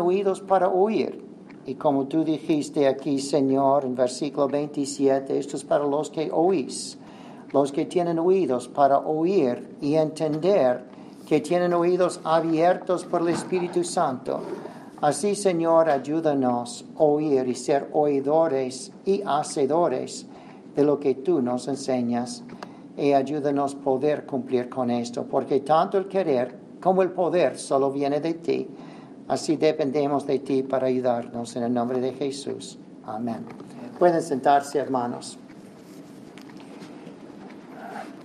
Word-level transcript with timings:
oídos 0.00 0.40
para 0.40 0.68
oír. 0.68 1.24
Y 1.64 1.74
como 1.76 2.06
tú 2.06 2.24
dijiste 2.24 2.88
aquí, 2.88 3.18
Señor, 3.18 3.84
en 3.84 3.94
versículo 3.94 4.48
27, 4.48 5.38
esto 5.38 5.56
es 5.56 5.64
para 5.64 5.86
los 5.86 6.10
que 6.10 6.30
oís, 6.32 6.98
los 7.52 7.70
que 7.70 7.86
tienen 7.86 8.18
oídos 8.18 8.68
para 8.68 8.98
oír 8.98 9.76
y 9.80 9.94
entender, 9.94 10.84
que 11.28 11.40
tienen 11.40 11.72
oídos 11.72 12.20
abiertos 12.24 13.04
por 13.04 13.22
el 13.22 13.28
Espíritu 13.28 13.84
Santo. 13.84 14.40
Así, 15.00 15.34
Señor, 15.34 15.88
ayúdanos 15.88 16.84
a 16.96 17.02
oír 17.02 17.48
y 17.48 17.54
ser 17.54 17.88
oidores 17.92 18.92
y 19.04 19.22
hacedores 19.24 20.26
de 20.74 20.84
lo 20.84 20.98
que 20.98 21.14
tú 21.16 21.42
nos 21.42 21.68
enseñas. 21.68 22.42
Y 22.96 23.12
ayúdanos 23.12 23.74
poder 23.74 24.26
cumplir 24.26 24.68
con 24.68 24.90
esto, 24.90 25.24
porque 25.24 25.60
tanto 25.60 25.96
el 25.98 26.06
querer 26.06 26.54
como 26.80 27.02
el 27.02 27.10
poder 27.10 27.58
solo 27.58 27.90
viene 27.90 28.20
de 28.20 28.34
ti. 28.34 28.68
Así 29.28 29.56
dependemos 29.56 30.26
de 30.26 30.38
ti 30.38 30.62
para 30.62 30.86
ayudarnos 30.86 31.54
en 31.56 31.62
el 31.64 31.72
nombre 31.72 32.00
de 32.00 32.12
Jesús. 32.12 32.78
Amén. 33.04 33.44
Pueden 33.98 34.22
sentarse, 34.22 34.78
hermanos. 34.78 35.38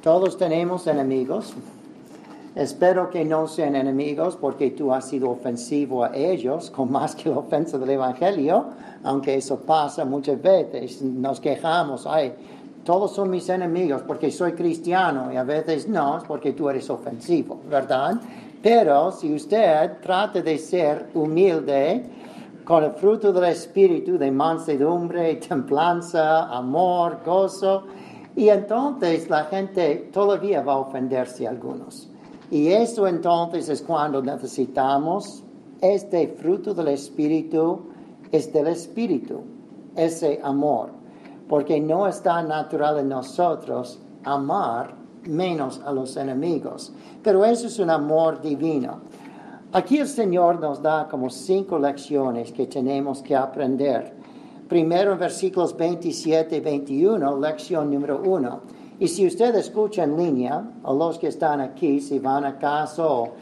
Todos 0.02 0.38
tenemos 0.38 0.88
enemigos. 0.88 1.54
Espero 2.56 3.10
que 3.12 3.24
no 3.24 3.48
sean 3.48 3.76
enemigos 3.76 4.36
porque 4.36 4.72
tú 4.72 4.92
has 4.92 5.08
sido 5.08 5.30
ofensivo 5.30 6.04
a 6.04 6.16
ellos 6.16 6.72
con 6.72 6.92
más 6.92 7.16
que 7.16 7.30
la 7.30 7.38
ofensa 7.38 7.78
del 7.78 7.92
Evangelio, 7.92 8.66
aunque 9.04 9.36
eso 9.36 9.60
pasa 9.60 10.06
muchas 10.06 10.42
veces. 10.42 11.02
Nos 11.04 11.40
quejamos, 11.40 12.08
ay, 12.08 12.34
todos 12.84 13.12
son 13.14 13.30
mis 13.30 13.48
enemigos 13.50 14.02
porque 14.02 14.32
soy 14.32 14.54
cristiano 14.54 15.32
y 15.32 15.36
a 15.36 15.44
veces 15.44 15.88
no, 15.88 16.18
es 16.18 16.24
porque 16.24 16.54
tú 16.54 16.70
eres 16.70 16.90
ofensivo, 16.90 17.60
¿verdad? 17.70 18.16
Pero 18.62 19.12
si 19.12 19.34
usted 19.34 20.00
trata 20.02 20.42
de 20.42 20.58
ser 20.58 21.10
humilde, 21.14 22.04
con 22.64 22.84
el 22.84 22.92
fruto 22.92 23.32
del 23.32 23.46
Espíritu 23.46 24.18
de 24.18 24.30
mansedumbre, 24.30 25.36
templanza, 25.36 26.50
amor, 26.54 27.20
gozo, 27.26 27.84
y 28.36 28.50
entonces 28.50 29.30
la 29.30 29.46
gente 29.46 30.10
todavía 30.12 30.62
va 30.62 30.74
a 30.74 30.80
ofenderse 30.80 31.48
a 31.48 31.52
algunos. 31.52 32.10
Y 32.52 32.68
eso 32.68 33.08
entonces 33.08 33.70
es 33.70 33.82
cuando 33.82 34.22
necesitamos 34.22 35.44
este 35.82 36.28
fruto 36.28 36.74
del 36.74 36.90
Espíritu, 36.90 37.84
es 38.32 38.52
del 38.52 38.68
Espíritu, 38.68 39.44
ese 39.96 40.40
amor, 40.44 40.90
porque 41.48 41.80
no 41.80 42.06
está 42.06 42.42
natural 42.44 43.00
en 43.00 43.10
nosotros 43.10 44.00
amar 44.26 44.94
menos 45.28 45.82
a 45.86 45.92
los 45.92 46.16
enemigos. 46.18 46.94
Pero 47.24 47.46
eso 47.46 47.68
es 47.68 47.80
un 47.80 47.90
amor 47.90 48.42
divino. 48.42 49.02
Aquí 49.74 49.98
el 49.98 50.08
Señor 50.08 50.60
nos 50.60 50.82
da 50.82 51.08
como 51.10 51.30
cinco 51.30 51.78
lecciones 51.78 52.52
que 52.52 52.68
tenemos 52.68 53.22
que 53.22 53.36
aprender. 53.36 54.16
Primero 54.68 55.14
en 55.14 55.20
versículos 55.20 55.76
27 55.76 56.58
y 56.58 56.60
21, 56.60 57.40
lección 57.40 57.92
número 57.92 58.22
uno. 58.24 58.62
Y 59.00 59.08
si 59.08 59.28
usted 59.28 59.56
escucha 59.56 60.04
en 60.04 60.18
línea, 60.18 60.64
o 60.84 60.94
los 60.94 61.18
que 61.20 61.28
están 61.28 61.62
aquí, 61.62 62.02
si 62.02 62.20
van 62.20 62.44
a 62.46 62.58
casa 62.58 63.06
o 63.06 63.34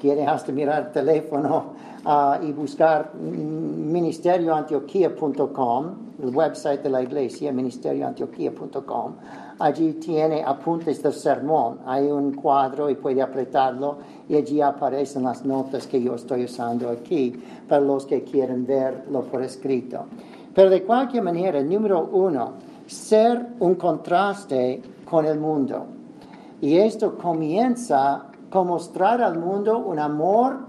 quieren 0.00 0.28
hasta 0.28 0.50
mirar 0.52 0.86
el 0.86 0.92
teléfono 0.92 1.74
uh, 2.04 2.34
y 2.44 2.52
buscar 2.52 3.14
ministerioantioquia.com, 3.14 5.94
el 6.22 6.34
website 6.34 6.82
de 6.82 6.90
la 6.90 7.02
iglesia, 7.02 7.52
ministerioantioquia.com, 7.52 9.12
allí 9.58 9.94
tiene 9.94 10.42
apuntes 10.44 11.02
del 11.02 11.12
sermón. 11.12 11.80
Hay 11.86 12.06
un 12.06 12.34
cuadro 12.34 12.90
y 12.90 12.94
puede 12.94 13.22
apretarlo 13.22 13.98
y 14.28 14.36
allí 14.36 14.60
aparecen 14.60 15.24
las 15.24 15.44
notas 15.44 15.86
que 15.86 16.02
yo 16.02 16.14
estoy 16.14 16.44
usando 16.44 16.90
aquí 16.90 17.32
para 17.68 17.80
los 17.80 18.06
que 18.06 18.22
quieren 18.22 18.66
verlo 18.66 19.22
por 19.22 19.42
escrito. 19.42 20.04
Pero 20.54 20.70
de 20.70 20.82
cualquier 20.82 21.22
manera, 21.22 21.62
número 21.62 22.08
uno, 22.12 22.52
ser 22.86 23.46
un 23.60 23.74
contraste 23.74 24.82
con 25.04 25.26
el 25.26 25.38
mundo. 25.38 25.86
Y 26.60 26.78
esto 26.78 27.16
comienza 27.16 28.26
con 28.48 28.68
mostrar 28.68 29.20
al 29.20 29.38
mundo 29.38 29.78
un 29.78 29.98
amor 29.98 30.60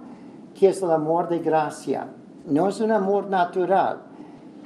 que 0.54 0.70
es 0.70 0.82
el 0.82 0.92
amor 0.92 1.30
de 1.30 1.40
gracia. 1.40 2.08
No 2.48 2.68
es 2.68 2.82
un 2.82 2.92
amor 2.92 3.30
natural. 3.30 4.00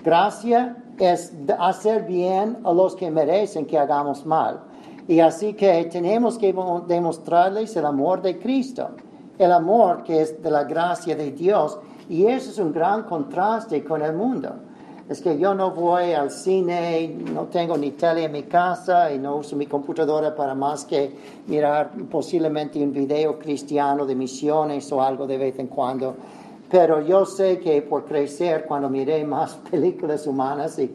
Gracia 0.03 0.78
es 1.01 1.34
hacer 1.57 2.03
bien 2.03 2.59
a 2.63 2.72
los 2.72 2.95
que 2.95 3.09
merecen 3.09 3.66
que 3.66 3.79
hagamos 3.79 4.23
mal. 4.23 4.62
Y 5.07 5.19
así 5.19 5.53
que 5.53 5.85
tenemos 5.85 6.38
que 6.38 6.53
demostrarles 6.88 7.75
el 7.75 7.88
amor 7.88 8.22
de 8.22 8.38
Cristo, 8.38 8.89
el 9.40 9.51
amor 9.51 10.03
que 10.03 10.22
es 10.22 10.41
de 10.44 10.51
la 10.51 10.63
gracia 10.63 11.16
de 11.16 11.31
Dios. 11.31 11.79
Y 12.07 12.28
eso 12.28 12.51
es 12.51 12.59
un 12.59 12.72
gran 12.72 13.03
contraste 13.03 13.84
con 13.84 14.03
el 14.03 14.13
mundo. 14.13 14.53
Es 15.09 15.22
que 15.22 15.40
yo 15.40 15.56
no 15.56 15.72
voy 15.72 16.13
al 16.13 16.29
cine, 16.29 17.17
no 17.34 17.45
tengo 17.45 17.75
ni 17.78 17.91
tele 17.91 18.25
en 18.25 18.31
mi 18.31 18.44
casa 18.44 19.11
y 19.11 19.17
no 19.17 19.38
uso 19.38 19.56
mi 19.56 19.66
computadora 19.66 20.35
para 20.35 20.53
más 20.53 20.85
que 20.85 21.13
mirar 21.47 21.91
posiblemente 22.09 22.81
un 22.81 22.94
video 22.94 23.40
cristiano 23.40 24.06
de 24.06 24.16
misiones 24.16 24.90
o 24.91 25.01
algo 25.01 25.25
de 25.25 25.38
vez 25.38 25.57
en 25.57 25.67
cuando. 25.67 26.16
Pero 26.72 27.02
yo 27.02 27.26
sé 27.26 27.59
que 27.59 27.82
por 27.82 28.06
crecer, 28.06 28.66
cuando 28.66 28.90
miré 28.90 29.26
más 29.26 29.56
películas 29.72 30.26
humanas 30.26 30.80
y 30.80 30.90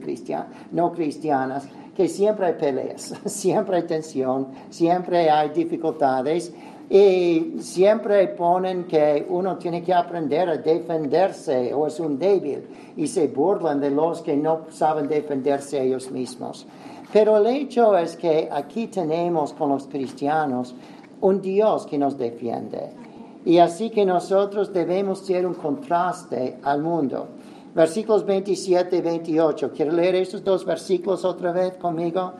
no 0.73 0.93
cristianas, 0.93 1.69
que 1.95 2.09
siempre 2.09 2.47
hay 2.47 2.55
peleas, 2.55 3.15
siempre 3.27 3.77
hay 3.77 3.83
tensión, 3.83 4.49
siempre 4.71 5.31
hay 5.31 5.51
dificultades 5.51 6.53
y 6.89 7.57
siempre 7.59 8.29
ponen 8.29 8.85
que 8.85 9.27
uno 9.29 9.57
tiene 9.57 9.83
que 9.83 9.93
aprender 9.93 10.49
a 10.49 10.57
defenderse 10.57 11.75
o 11.75 11.87
es 11.87 11.99
un 11.99 12.19
débil 12.19 12.63
y 12.97 13.07
se 13.07 13.27
burlan 13.29 13.81
de 13.81 13.91
los 13.91 14.23
que 14.23 14.37
no 14.37 14.67
saben 14.71 15.09
defenderse 15.09 15.83
ellos 15.83 16.11
mismos. 16.11 16.67
Pero 17.13 17.37
el 17.39 17.47
hecho 17.47 17.97
es 17.97 18.17
que 18.17 18.49
aquí 18.51 18.87
tenemos 18.89 19.53
con 19.53 19.71
los 19.71 19.87
cristianos 19.87 20.75
un 21.21 21.41
Dios 21.41 21.87
que 21.87 21.99
nos 21.99 22.17
defiende. 22.17 23.06
Y 23.47 23.59
así 23.61 23.91
que 23.91 24.05
nosotros 24.05 24.73
debemos 24.73 25.21
ser 25.21 25.47
un 25.47 25.55
contraste 25.55 26.59
al 26.65 26.83
mundo. 26.83 27.29
Versículos 27.77 28.27
27 28.27 28.97
y 28.97 29.01
28. 29.01 29.71
¿Quiere 29.71 29.93
leer 29.93 30.17
estos 30.17 30.43
dos 30.43 30.65
versículos 30.65 31.25
otra 31.25 31.53
vez 31.53 31.75
conmigo? 31.77 32.33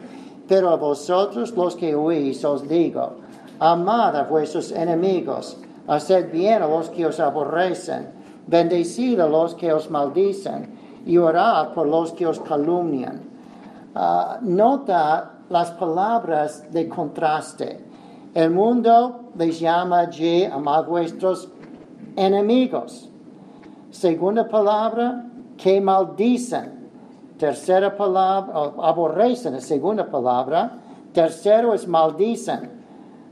Pero 0.49 0.69
a 0.69 0.75
vosotros 0.75 1.53
los 1.56 1.77
que 1.77 1.94
oís 1.94 2.44
os 2.44 2.69
digo, 2.69 3.19
amad 3.61 4.17
a 4.17 4.25
vuestros 4.25 4.72
enemigos, 4.72 5.56
haced 5.87 6.33
bien 6.33 6.62
a 6.62 6.67
los 6.67 6.91
que 6.91 7.06
os 7.06 7.21
aborrecen, 7.21 8.09
bendecid 8.49 9.21
a 9.21 9.28
los 9.28 9.55
que 9.55 9.73
os 9.73 9.88
maldicen 9.88 10.75
y 11.06 11.19
orad 11.19 11.73
por 11.73 11.87
los 11.87 12.15
que 12.15 12.27
os 12.27 12.41
calumnian. 12.41 13.21
Ah, 13.94 14.38
nota 14.43 15.38
las 15.50 15.71
palabras 15.71 16.73
de 16.73 16.88
contraste. 16.88 17.86
El 18.37 18.51
mundo 18.51 19.31
les 19.39 19.59
llama 19.59 20.01
allí 20.01 20.45
a 20.45 20.59
vuestros 20.83 21.49
enemigos. 22.17 23.09
Segunda 23.91 24.47
palabra, 24.47 25.25
que 25.57 25.81
maldicen. 25.81 26.91
Tercera 27.39 27.97
palabra, 27.97 28.75
aborrecen, 28.83 29.55
es 29.55 29.65
segunda 29.65 30.05
palabra. 30.05 30.71
Tercero 31.15 31.73
es 31.73 31.89
maldicen. 31.89 32.73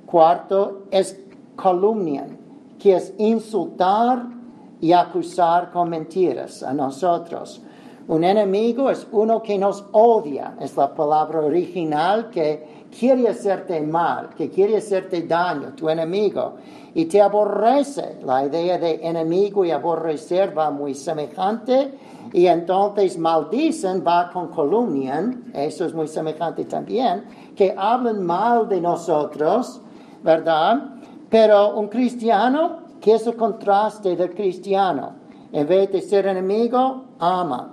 Cuarto 0.06 0.84
es 0.90 1.20
calumnian, 1.54 2.38
que 2.78 2.96
es 2.96 3.12
insultar 3.18 4.24
y 4.80 4.92
acusar 4.92 5.70
con 5.70 5.90
mentiras 5.90 6.62
a 6.62 6.72
nosotros. 6.72 7.60
Un 8.06 8.22
enemigo 8.22 8.90
es 8.90 9.06
uno 9.12 9.42
que 9.42 9.56
nos 9.56 9.82
odia, 9.92 10.56
es 10.60 10.76
la 10.76 10.94
palabra 10.94 11.40
original 11.40 12.28
que 12.28 12.84
quiere 12.98 13.28
hacerte 13.28 13.80
mal, 13.80 14.28
que 14.36 14.50
quiere 14.50 14.76
hacerte 14.76 15.22
daño, 15.22 15.72
tu 15.74 15.88
enemigo, 15.88 16.56
y 16.94 17.06
te 17.06 17.22
aborrece. 17.22 18.18
La 18.22 18.44
idea 18.44 18.76
de 18.76 19.00
enemigo 19.02 19.64
y 19.64 19.70
aborrecer 19.70 20.56
va 20.56 20.70
muy 20.70 20.94
semejante, 20.94 21.94
y 22.34 22.46
entonces 22.46 23.16
maldicen 23.16 24.04
va 24.06 24.30
con 24.30 24.48
calumnian, 24.48 25.50
eso 25.54 25.86
es 25.86 25.94
muy 25.94 26.06
semejante 26.06 26.66
también, 26.66 27.24
que 27.56 27.74
hablan 27.76 28.22
mal 28.22 28.68
de 28.68 28.82
nosotros, 28.82 29.80
¿verdad? 30.22 30.90
Pero 31.30 31.74
un 31.76 31.88
cristiano, 31.88 32.80
¿qué 33.00 33.14
es 33.14 33.26
el 33.26 33.36
contraste 33.36 34.14
del 34.14 34.34
cristiano? 34.34 35.12
En 35.52 35.66
vez 35.66 35.90
de 35.90 36.02
ser 36.02 36.26
enemigo, 36.26 37.04
ama. 37.18 37.70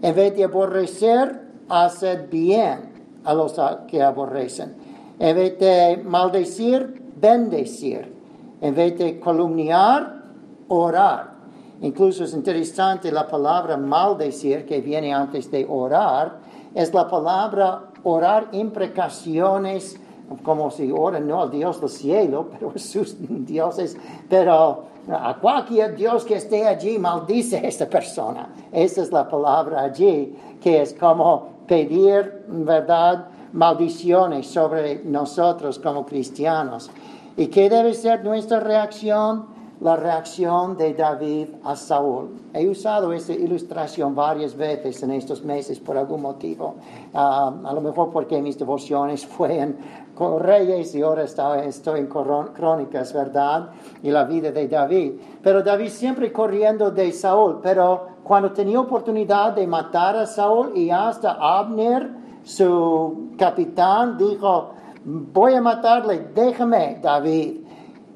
En 0.00 0.14
vez 0.14 0.36
de 0.36 0.44
aborrecer, 0.44 1.48
hace 1.68 2.16
bien 2.16 3.20
a 3.24 3.34
los 3.34 3.54
que 3.88 4.02
aborrecen. 4.02 4.76
En 5.18 5.36
vez 5.36 5.58
de 5.58 6.02
maldecir, 6.04 7.02
bendecir. 7.16 8.14
En 8.60 8.74
vez 8.74 8.98
de 8.98 9.18
calumniar, 9.20 10.22
orar. 10.68 11.38
Incluso 11.80 12.24
es 12.24 12.34
interesante 12.34 13.12
la 13.12 13.26
palabra 13.26 13.76
maldecir 13.76 14.66
que 14.66 14.80
viene 14.80 15.12
antes 15.12 15.50
de 15.50 15.66
orar. 15.68 16.38
Es 16.74 16.92
la 16.92 17.08
palabra 17.08 17.84
orar 18.04 18.48
imprecaciones 18.52 19.98
como 20.42 20.70
si 20.70 20.90
oran 20.92 21.26
no 21.26 21.42
al 21.42 21.50
Dios 21.50 21.80
del 21.80 21.90
cielo, 21.90 22.48
pero 22.52 22.72
sus 22.76 23.16
dioses, 23.46 23.96
pero 24.28 24.84
a 25.10 25.36
cualquier 25.40 25.96
Dios 25.96 26.24
que 26.24 26.36
esté 26.36 26.66
allí, 26.66 26.98
maldice 26.98 27.58
a 27.58 27.62
esta 27.62 27.88
persona. 27.88 28.48
Esa 28.72 29.02
es 29.02 29.12
la 29.12 29.28
palabra 29.28 29.82
allí, 29.82 30.36
que 30.60 30.82
es 30.82 30.94
como 30.94 31.64
pedir, 31.66 32.44
¿verdad?, 32.48 33.28
maldiciones 33.52 34.46
sobre 34.46 35.02
nosotros 35.04 35.78
como 35.78 36.04
cristianos. 36.04 36.90
¿Y 37.36 37.46
qué 37.46 37.70
debe 37.70 37.94
ser 37.94 38.24
nuestra 38.24 38.60
reacción? 38.60 39.57
La 39.80 39.94
reacción 39.94 40.76
de 40.76 40.92
David 40.92 41.48
a 41.62 41.76
Saúl. 41.76 42.30
He 42.52 42.68
usado 42.68 43.12
esta 43.12 43.32
ilustración 43.32 44.14
varias 44.14 44.56
veces 44.56 45.02
en 45.02 45.12
estos 45.12 45.44
meses 45.44 45.78
por 45.78 45.96
algún 45.96 46.22
motivo. 46.22 46.74
Ah, 47.14 47.52
a 47.64 47.72
lo 47.72 47.80
mejor 47.80 48.10
porque 48.10 48.42
mis 48.42 48.58
devociones 48.58 49.24
fueron 49.36 49.76
con 50.14 50.40
reyes 50.40 50.94
y 50.96 51.02
ahora 51.02 51.22
estoy 51.22 52.00
en 52.00 52.06
crónicas, 52.08 53.12
¿verdad? 53.12 53.70
Y 54.02 54.10
la 54.10 54.24
vida 54.24 54.50
de 54.50 54.66
David. 54.66 55.12
Pero 55.42 55.62
David 55.62 55.90
siempre 55.90 56.32
corriendo 56.32 56.90
de 56.90 57.12
Saúl. 57.12 57.60
Pero 57.62 58.18
cuando 58.24 58.50
tenía 58.50 58.80
oportunidad 58.80 59.52
de 59.52 59.66
matar 59.66 60.16
a 60.16 60.26
Saúl 60.26 60.76
y 60.76 60.90
hasta 60.90 61.36
Abner, 61.40 62.10
su 62.42 63.30
capitán, 63.38 64.18
dijo, 64.18 64.70
voy 65.04 65.54
a 65.54 65.60
matarle, 65.60 66.30
déjame, 66.34 66.98
David. 67.00 67.60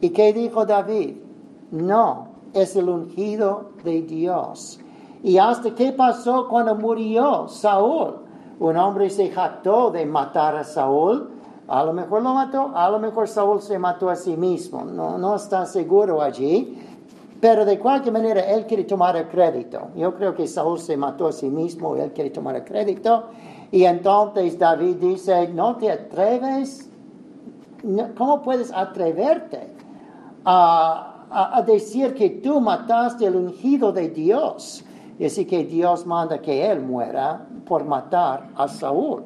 ¿Y 0.01 0.11
qué 0.11 0.33
dijo 0.33 0.67
David? 0.67 1.22
No, 1.73 2.29
es 2.53 2.77
el 2.77 2.89
ungido 2.89 3.71
de 3.83 4.03
Dios. 4.03 4.79
¿Y 5.23 5.39
hasta 5.39 5.75
qué 5.75 5.93
pasó 5.93 6.47
cuando 6.49 6.75
murió 6.75 7.49
Saúl? 7.49 8.19
Un 8.61 8.77
hombre 8.77 9.09
se 9.09 9.31
jactó 9.31 9.91
de 9.91 10.05
matar 10.05 10.55
a 10.57 10.65
Saúl. 10.65 11.31
A 11.69 11.83
lo 11.83 11.95
mejor 11.95 12.23
lo 12.23 12.35
mató, 12.35 12.73
a 12.75 12.91
lo 12.91 12.99
mejor 12.99 13.27
Saúl 13.27 13.63
se 13.63 13.79
mató 13.79 14.11
a 14.11 14.17
sí 14.17 14.37
mismo. 14.37 14.85
No, 14.85 15.17
no 15.17 15.37
está 15.37 15.65
seguro 15.65 16.21
allí. 16.21 16.79
Pero 17.41 17.65
de 17.65 17.79
cualquier 17.79 18.13
manera, 18.13 18.43
él 18.43 18.67
quiere 18.67 18.85
tomar 18.85 19.17
el 19.17 19.27
crédito. 19.29 19.89
Yo 19.97 20.15
creo 20.15 20.35
que 20.35 20.47
Saúl 20.47 20.79
se 20.79 20.97
mató 20.97 21.29
a 21.29 21.33
sí 21.33 21.49
mismo 21.49 21.97
él 21.97 22.13
quiere 22.13 22.31
tomar 22.31 22.57
el 22.57 22.65
crédito. 22.65 23.31
Y 23.71 23.85
entonces 23.85 24.59
David 24.59 24.97
dice, 24.97 25.49
no 25.49 25.77
te 25.77 25.91
atreves, 25.91 26.91
¿cómo 28.19 28.43
puedes 28.43 28.71
atreverte 28.73 29.73
a 30.45 31.12
a, 31.33 31.63
decir 31.63 32.15
que 32.15 32.31
tú 32.31 32.61
mataste 32.61 33.27
el 33.27 33.37
ungido 33.37 33.93
de 33.93 34.09
Dios. 34.09 34.85
Y 35.19 35.27
así 35.27 35.45
que 35.45 35.65
Dios 35.65 36.07
manda 36.07 36.41
que 36.41 36.71
él 36.71 36.81
muera 36.81 37.47
por 37.67 37.85
matar 37.85 38.49
a 38.57 38.69
Saúl. 38.69 39.25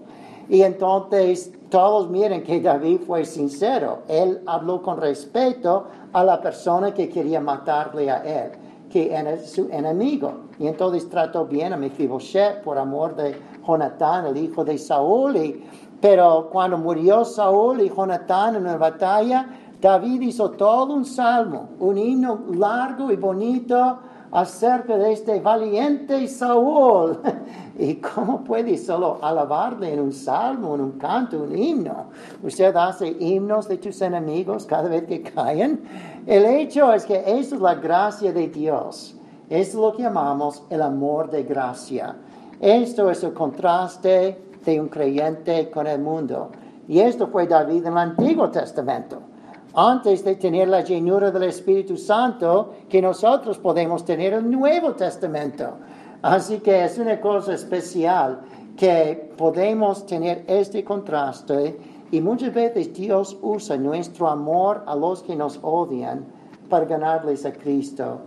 Y 0.49 0.63
entonces 0.63 1.53
todos 1.71 2.09
miren 2.09 2.43
que 2.43 2.61
David 2.61 3.01
fue 3.07 3.25
sincero. 3.25 4.03
Él 4.09 4.41
habló 4.47 4.83
con 4.83 5.01
respeto 5.01 5.87
a 6.13 6.23
la 6.23 6.41
persona 6.41 6.95
que 6.95 7.09
quería 7.09 7.41
matarle 7.41 8.11
a 8.11 8.19
él, 8.19 8.53
que 8.91 9.13
era 9.13 9.37
su 9.39 9.69
enemigo. 9.71 10.47
Y 10.59 10.69
entonces 10.69 11.09
trató 11.09 11.45
bien 11.45 11.73
a 11.73 11.77
Mephibosheth 11.77 12.63
por 12.63 12.79
amor 12.79 13.17
de 13.17 13.37
Jonatán, 13.67 14.27
el 14.27 14.37
hijo 14.37 14.65
de 14.65 14.79
Saúl. 14.79 15.65
pero 16.01 16.49
cuando 16.53 16.79
murió 16.79 17.25
Saúl 17.25 17.81
y 17.81 17.89
Jonatán 17.89 18.55
en 18.55 18.63
una 18.63 18.77
batalla, 18.77 19.49
David 19.81 20.23
hizo 20.23 20.51
todo 20.53 20.95
un 20.95 21.05
salmo, 21.05 21.69
un 21.81 21.99
himno 21.99 22.41
largo 22.55 23.11
y 23.13 23.17
bonito 23.17 23.99
acerca 24.33 24.97
de 24.97 25.13
este 25.13 25.41
valiente 25.41 26.27
Saúl. 26.29 27.19
¿Y 27.79 27.97
cómo 27.97 28.43
puede 28.43 28.79
solo 28.79 29.19
alabarle 29.21 29.93
en 29.93 30.01
un 30.01 30.13
salmo, 30.13 30.75
en 30.75 30.81
un 30.81 30.93
canto, 30.93 31.43
un 31.43 31.57
himno? 31.57 32.07
Usted 32.43 32.75
hace 32.75 33.09
himnos 33.21 33.69
de 33.69 33.77
tus 33.77 34.01
enemigos 34.01 34.65
cada 34.65 34.89
vez 34.89 35.05
que 35.05 35.21
caen. 35.21 35.83
El 36.27 36.47
hecho 36.47 36.93
es 36.95 37.05
que 37.05 37.23
eso 37.27 37.57
es 37.57 37.61
la 37.61 37.75
gracia 37.75 38.33
de 38.33 38.49
Dios. 38.49 39.15
Es 39.51 39.75
lo 39.75 39.93
que 39.93 40.05
llamamos 40.05 40.63
el 40.71 40.81
amor 40.81 41.31
de 41.31 41.43
gracia. 41.43 42.17
Esto 42.61 43.11
es 43.11 43.23
el 43.23 43.35
contraste 43.35 44.41
de 44.65 44.81
un 44.81 44.89
creyente 44.89 45.71
con 45.71 45.87
el 45.87 46.01
mundo. 46.01 46.51
Y 46.89 47.01
esto 47.01 47.27
fue 47.29 47.47
David 47.47 47.85
en 47.85 47.93
el 47.93 47.99
Antiguo 47.99 48.51
Testamento 48.51 49.36
antes 49.77 50.25
de 50.25 50.37
tener 50.37 50.69
la 50.69 50.81
llenura 50.81 51.31
del 51.31 51.43
Espíritu 51.45 51.99
Santo 51.99 52.73
que 52.89 53.03
nosotros 53.03 53.59
podemos 53.59 54.07
tener 54.07 54.33
el 54.33 54.51
Nuevo 54.51 54.93
Testamento. 54.95 55.75
Así 56.23 56.61
que 56.61 56.85
es 56.85 56.99
una 56.99 57.21
cosa 57.21 57.53
especial 57.53 58.41
que 58.75 59.33
podemos 59.37 60.07
tener 60.07 60.45
este 60.47 60.83
contraste 60.83 61.79
y 62.11 62.23
muchas 62.23 62.55
veces 62.55 62.95
Dios 62.95 63.37
usa 63.43 63.77
nuestro 63.77 64.29
amor 64.29 64.83
a 64.87 64.97
los 64.97 65.23
que 65.23 65.37
nos 65.37 65.59
odian 65.61 66.25
para 66.71 66.87
ganarles 66.87 67.45
a 67.45 67.53
Cristo. 67.53 68.21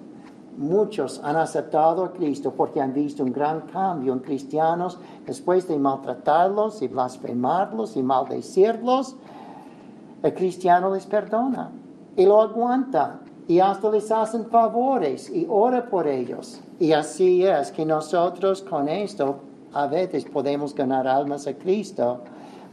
Muchos 0.55 1.19
han 1.23 1.35
aceptado 1.35 2.03
a 2.03 2.11
Cristo 2.11 2.53
porque 2.55 2.79
han 2.79 2.93
visto 2.93 3.23
un 3.23 3.33
gran 3.33 3.61
cambio 3.61 4.13
en 4.13 4.19
cristianos 4.19 4.99
después 5.25 5.67
de 5.67 5.79
maltratarlos 5.79 6.83
y 6.83 6.87
blasfemarlos 6.89 7.97
y 7.97 8.03
maldecirlos 8.03 9.15
el 10.21 10.33
cristiano 10.33 10.93
les 10.93 11.05
perdona 11.05 11.71
y 12.15 12.25
lo 12.25 12.41
aguanta 12.41 13.19
y 13.47 13.59
hasta 13.59 13.89
les 13.89 14.11
hacen 14.11 14.45
favores 14.45 15.29
y 15.29 15.47
ora 15.49 15.89
por 15.89 16.07
ellos. 16.07 16.61
Y 16.79 16.91
así 16.91 17.45
es 17.45 17.71
que 17.71 17.85
nosotros 17.85 18.61
con 18.61 18.87
esto 18.87 19.39
a 19.73 19.87
veces 19.87 20.25
podemos 20.25 20.73
ganar 20.75 21.07
almas 21.07 21.47
a 21.47 21.53
Cristo 21.53 22.21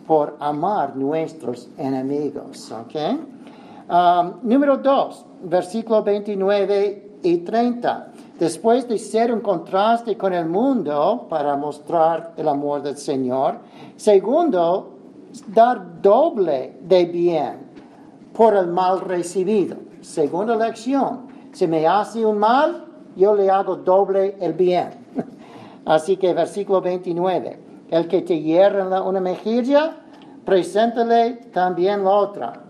por 0.07 0.37
amar 0.39 0.97
nuestros 0.97 1.69
enemigos. 1.79 2.71
¿okay? 2.73 3.19
Um, 3.89 4.35
número 4.43 4.77
2, 4.77 5.25
versículo 5.45 6.03
29 6.03 7.19
y 7.23 7.39
30. 7.39 8.13
Después 8.39 8.87
de 8.87 8.99
ser 8.99 9.33
un 9.33 9.41
contraste 9.41 10.17
con 10.17 10.33
el 10.35 10.47
mundo 10.47 11.27
para 11.29 11.57
mostrar 11.57 12.33
el 12.37 12.49
amor 12.49 12.83
del 12.83 12.97
Señor. 12.99 13.59
Segundo, 13.97 14.96
dar 15.47 16.03
doble 16.03 16.79
de 16.83 17.05
bien 17.07 17.59
por 18.33 18.55
el 18.55 18.67
mal 18.67 19.01
recibido. 19.01 19.77
Segunda 20.01 20.57
lección, 20.57 21.27
si 21.53 21.67
me 21.67 21.87
hace 21.87 22.25
un 22.25 22.39
mal, 22.39 22.85
yo 23.17 23.35
le 23.35 23.51
hago 23.51 23.77
doble 23.77 24.37
el 24.41 24.53
bien. 24.53 24.91
Así 25.85 26.17
que 26.17 26.35
versículo 26.35 26.81
29, 26.81 27.59
el 27.91 28.09
que 28.09 28.23
te 28.23 28.41
hierra 28.41 29.03
una 29.03 29.21
mejilla, 29.21 29.97
preséntale 30.45 31.35
también 31.53 32.05
la 32.05 32.11
otra 32.11 32.66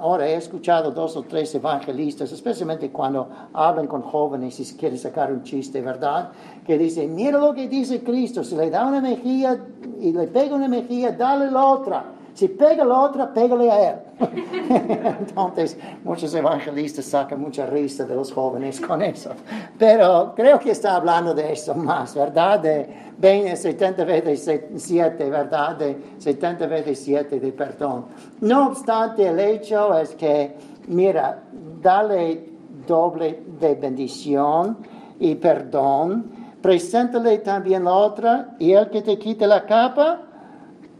ahora 0.00 0.28
he 0.28 0.34
escuchado 0.34 0.90
dos 0.90 1.16
o 1.16 1.22
tres 1.22 1.54
evangelistas, 1.54 2.32
especialmente 2.32 2.90
cuando 2.90 3.28
hablan 3.52 3.86
con 3.86 4.02
jóvenes 4.02 4.58
y 4.60 4.76
quieren 4.76 4.98
sacar 4.98 5.32
un 5.32 5.42
chiste, 5.42 5.80
¿verdad? 5.80 6.30
Que 6.66 6.78
dicen, 6.78 7.14
mira 7.14 7.38
lo 7.38 7.54
que 7.54 7.68
dice 7.68 8.02
Cristo, 8.02 8.42
si 8.44 8.56
le 8.56 8.70
da 8.70 8.86
una 8.86 9.00
mejilla 9.00 9.56
y 10.00 10.12
le 10.12 10.26
pega 10.28 10.56
una 10.56 10.68
mejilla, 10.68 11.12
dale 11.12 11.50
la 11.50 11.64
otra. 11.64 12.15
Si 12.36 12.48
pega 12.48 12.84
la 12.84 13.00
otra, 13.00 13.32
pégale 13.32 13.70
a 13.70 13.90
él. 13.90 13.96
Entonces, 15.20 15.78
muchos 16.04 16.34
evangelistas 16.34 17.06
sacan 17.06 17.40
mucha 17.40 17.64
risa 17.64 18.04
de 18.04 18.14
los 18.14 18.30
jóvenes 18.30 18.78
con 18.78 19.00
eso. 19.00 19.30
Pero 19.78 20.34
creo 20.36 20.58
que 20.58 20.72
está 20.72 20.96
hablando 20.96 21.32
de 21.32 21.54
eso 21.54 21.74
más, 21.74 22.14
¿verdad? 22.14 22.60
De 22.60 22.86
20, 23.16 23.56
70 23.56 24.04
veces 24.04 24.66
7, 24.76 25.30
¿verdad? 25.30 25.76
De 25.76 25.96
70 26.18 26.66
veces 26.66 27.00
7 27.04 27.40
de 27.40 27.52
perdón. 27.52 28.04
No 28.42 28.66
obstante, 28.66 29.26
el 29.26 29.40
hecho 29.40 29.98
es 29.98 30.14
que, 30.14 30.56
mira, 30.88 31.42
dale 31.80 32.50
doble 32.86 33.44
de 33.58 33.76
bendición 33.76 34.76
y 35.18 35.36
perdón. 35.36 36.32
Preséntale 36.60 37.38
también 37.38 37.84
la 37.84 37.94
otra 37.94 38.56
y 38.58 38.72
el 38.72 38.90
que 38.90 39.00
te 39.00 39.18
quite 39.18 39.46
la 39.46 39.64
capa, 39.64 40.20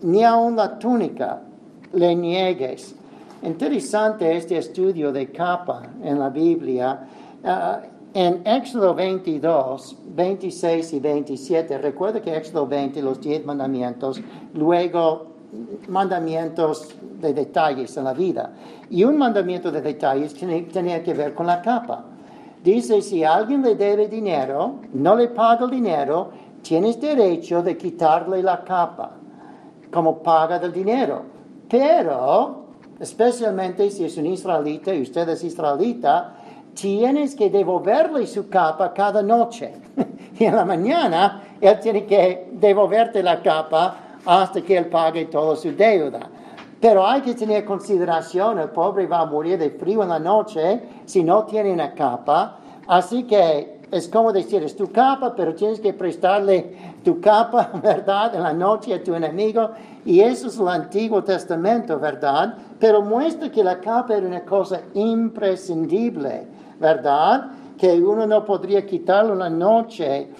ni 0.02 0.24
aun 0.24 0.56
la 0.56 0.78
túnica 0.78 1.40
le 1.92 2.14
niegues. 2.14 2.94
Interesante 3.42 4.36
este 4.36 4.58
estudio 4.58 5.12
de 5.12 5.30
capa 5.30 5.82
en 6.02 6.18
la 6.18 6.28
Biblia. 6.28 7.06
Ah, 7.44 7.80
en 8.12 8.46
Éxodo 8.46 8.94
22, 8.94 9.96
26 10.14 10.92
y 10.94 11.00
27, 11.00 11.78
recuerda 11.78 12.20
que 12.20 12.34
Éxodo 12.34 12.66
20, 12.66 13.02
los 13.02 13.20
10 13.20 13.44
mandamientos, 13.44 14.20
luego 14.54 15.26
mandamientos 15.88 16.94
de 17.20 17.34
detalles 17.34 17.96
en 17.96 18.04
la 18.04 18.14
vida. 18.14 18.52
Y 18.88 19.04
un 19.04 19.18
mandamiento 19.18 19.70
de 19.70 19.82
detalles 19.82 20.34
tenía 20.34 21.02
que 21.02 21.14
ver 21.14 21.34
con 21.34 21.46
la 21.46 21.60
capa. 21.60 22.04
Dice, 22.64 23.02
si 23.02 23.22
alguien 23.22 23.62
le 23.62 23.74
debe 23.76 24.08
dinero, 24.08 24.76
no 24.94 25.14
le 25.14 25.28
paga 25.28 25.66
el 25.66 25.70
dinero, 25.70 26.30
tienes 26.62 27.00
derecho 27.00 27.62
de 27.62 27.76
quitarle 27.76 28.42
la 28.42 28.64
capa 28.64 29.12
como 29.90 30.22
paga 30.22 30.58
del 30.58 30.72
dinero. 30.72 31.22
Pero, 31.68 32.64
especialmente 33.00 33.90
si 33.90 34.04
es 34.04 34.16
un 34.16 34.26
israelita 34.26 34.94
y 34.94 35.02
usted 35.02 35.28
es 35.28 35.44
israelita, 35.44 36.34
tienes 36.74 37.34
que 37.34 37.50
devolverle 37.50 38.26
su 38.26 38.48
capa 38.48 38.92
cada 38.92 39.22
noche. 39.22 39.74
y 40.38 40.44
en 40.44 40.54
la 40.54 40.64
mañana 40.64 41.42
él 41.60 41.80
tiene 41.80 42.04
que 42.04 42.48
devolverte 42.52 43.22
la 43.22 43.42
capa 43.42 44.18
hasta 44.24 44.60
que 44.60 44.76
él 44.76 44.86
pague 44.86 45.26
toda 45.26 45.56
su 45.56 45.72
deuda. 45.72 46.20
Pero 46.80 47.06
hay 47.06 47.22
que 47.22 47.34
tener 47.34 47.64
consideración, 47.64 48.58
el 48.58 48.68
pobre 48.68 49.06
va 49.06 49.20
a 49.20 49.26
morir 49.26 49.58
de 49.58 49.70
frío 49.70 50.02
en 50.02 50.10
la 50.10 50.18
noche 50.18 50.82
si 51.06 51.24
no 51.24 51.44
tiene 51.44 51.72
una 51.72 51.94
capa. 51.94 52.58
Así 52.86 53.24
que 53.24 53.75
es 53.90 54.08
como 54.08 54.32
decir, 54.32 54.62
es 54.62 54.74
tu 54.74 54.90
capa, 54.90 55.34
pero 55.34 55.54
tienes 55.54 55.80
que 55.80 55.92
prestarle 55.92 56.96
tu 57.04 57.20
capa, 57.20 57.70
¿verdad? 57.82 58.34
En 58.34 58.42
la 58.42 58.52
noche 58.52 58.94
a 58.94 59.02
tu 59.02 59.14
enemigo. 59.14 59.70
Y 60.04 60.20
eso 60.20 60.48
es 60.48 60.58
el 60.58 60.68
Antiguo 60.68 61.22
Testamento, 61.22 61.98
¿verdad? 61.98 62.56
Pero 62.78 63.02
muestra 63.02 63.50
que 63.50 63.62
la 63.62 63.80
capa 63.80 64.16
era 64.16 64.26
una 64.26 64.44
cosa 64.44 64.80
imprescindible, 64.94 66.48
¿verdad? 66.80 67.50
Que 67.78 68.00
uno 68.00 68.26
no 68.26 68.44
podría 68.44 68.84
quitarlo 68.84 69.34
en 69.34 69.38
la 69.38 69.50
noche. 69.50 70.30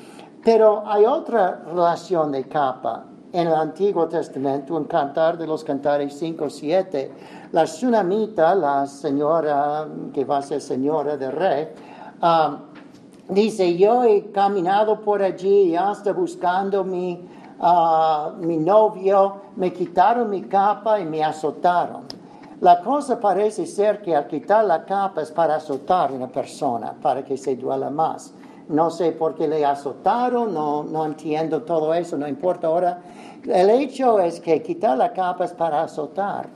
Pero 0.45 0.83
hay 0.87 1.05
otra 1.05 1.63
relación 1.67 2.33
de 2.33 2.45
capa. 2.45 3.07
En 3.33 3.49
el 3.49 3.55
Antiguo 3.55 4.09
Testamento, 4.09 4.79
en 4.79 4.85
Cantar 4.85 5.37
de 5.37 5.47
los 5.47 5.63
Cantares 5.63 6.17
5, 6.19 6.49
7, 6.49 7.13
la 7.53 7.65
tsunamita, 7.65 8.55
la 8.55 8.87
señora 8.87 9.87
que 10.13 10.25
va 10.25 10.39
a 10.39 10.43
ser 10.43 10.61
señora 10.61 11.17
del 11.17 11.33
rey, 11.33 11.69
um, 12.23 12.76
Dice, 13.29 13.77
yo 13.77 14.05
he 14.05 14.31
caminado 14.31 15.01
por 15.01 15.21
allí 15.21 15.75
hasta 15.75 16.13
buscando 16.13 16.85
mi, 16.85 17.27
ah, 17.59 18.33
mi 18.39 18.57
novio, 18.57 19.41
me 19.57 19.73
quitaron 19.73 20.31
mi 20.31 20.43
capa 20.43 21.01
y 21.01 21.05
me 21.05 21.25
azotaron. 21.25 22.03
La 22.61 22.81
cosa 22.81 23.19
parece 23.19 23.67
ser 23.67 24.01
que 24.01 24.15
al 24.15 24.29
quitar 24.29 24.65
la 24.65 24.85
capa 24.85 25.23
es 25.23 25.33
para 25.33 25.57
azotar 25.57 26.11
a 26.11 26.13
una 26.13 26.29
persona, 26.29 26.95
para 27.03 27.25
que 27.25 27.37
se 27.37 27.57
duela 27.57 27.91
más. 27.91 28.33
No 28.69 28.91
sé 28.91 29.11
por 29.11 29.35
qué 29.35 29.49
le 29.49 29.65
azotaron, 29.65 30.55
no, 30.55 30.85
no 30.85 31.05
entiendo 31.05 31.63
todo 31.63 31.93
eso, 31.95 32.17
no 32.17 32.29
importa 32.29 32.69
ahora. 32.69 33.01
El 33.45 33.71
hecho 33.71 34.21
es 34.21 34.39
que 34.39 34.63
quitar 34.63 34.97
la 34.97 35.13
capa 35.13 35.47
es 35.47 35.53
para 35.53 35.83
azotar. 35.83 36.49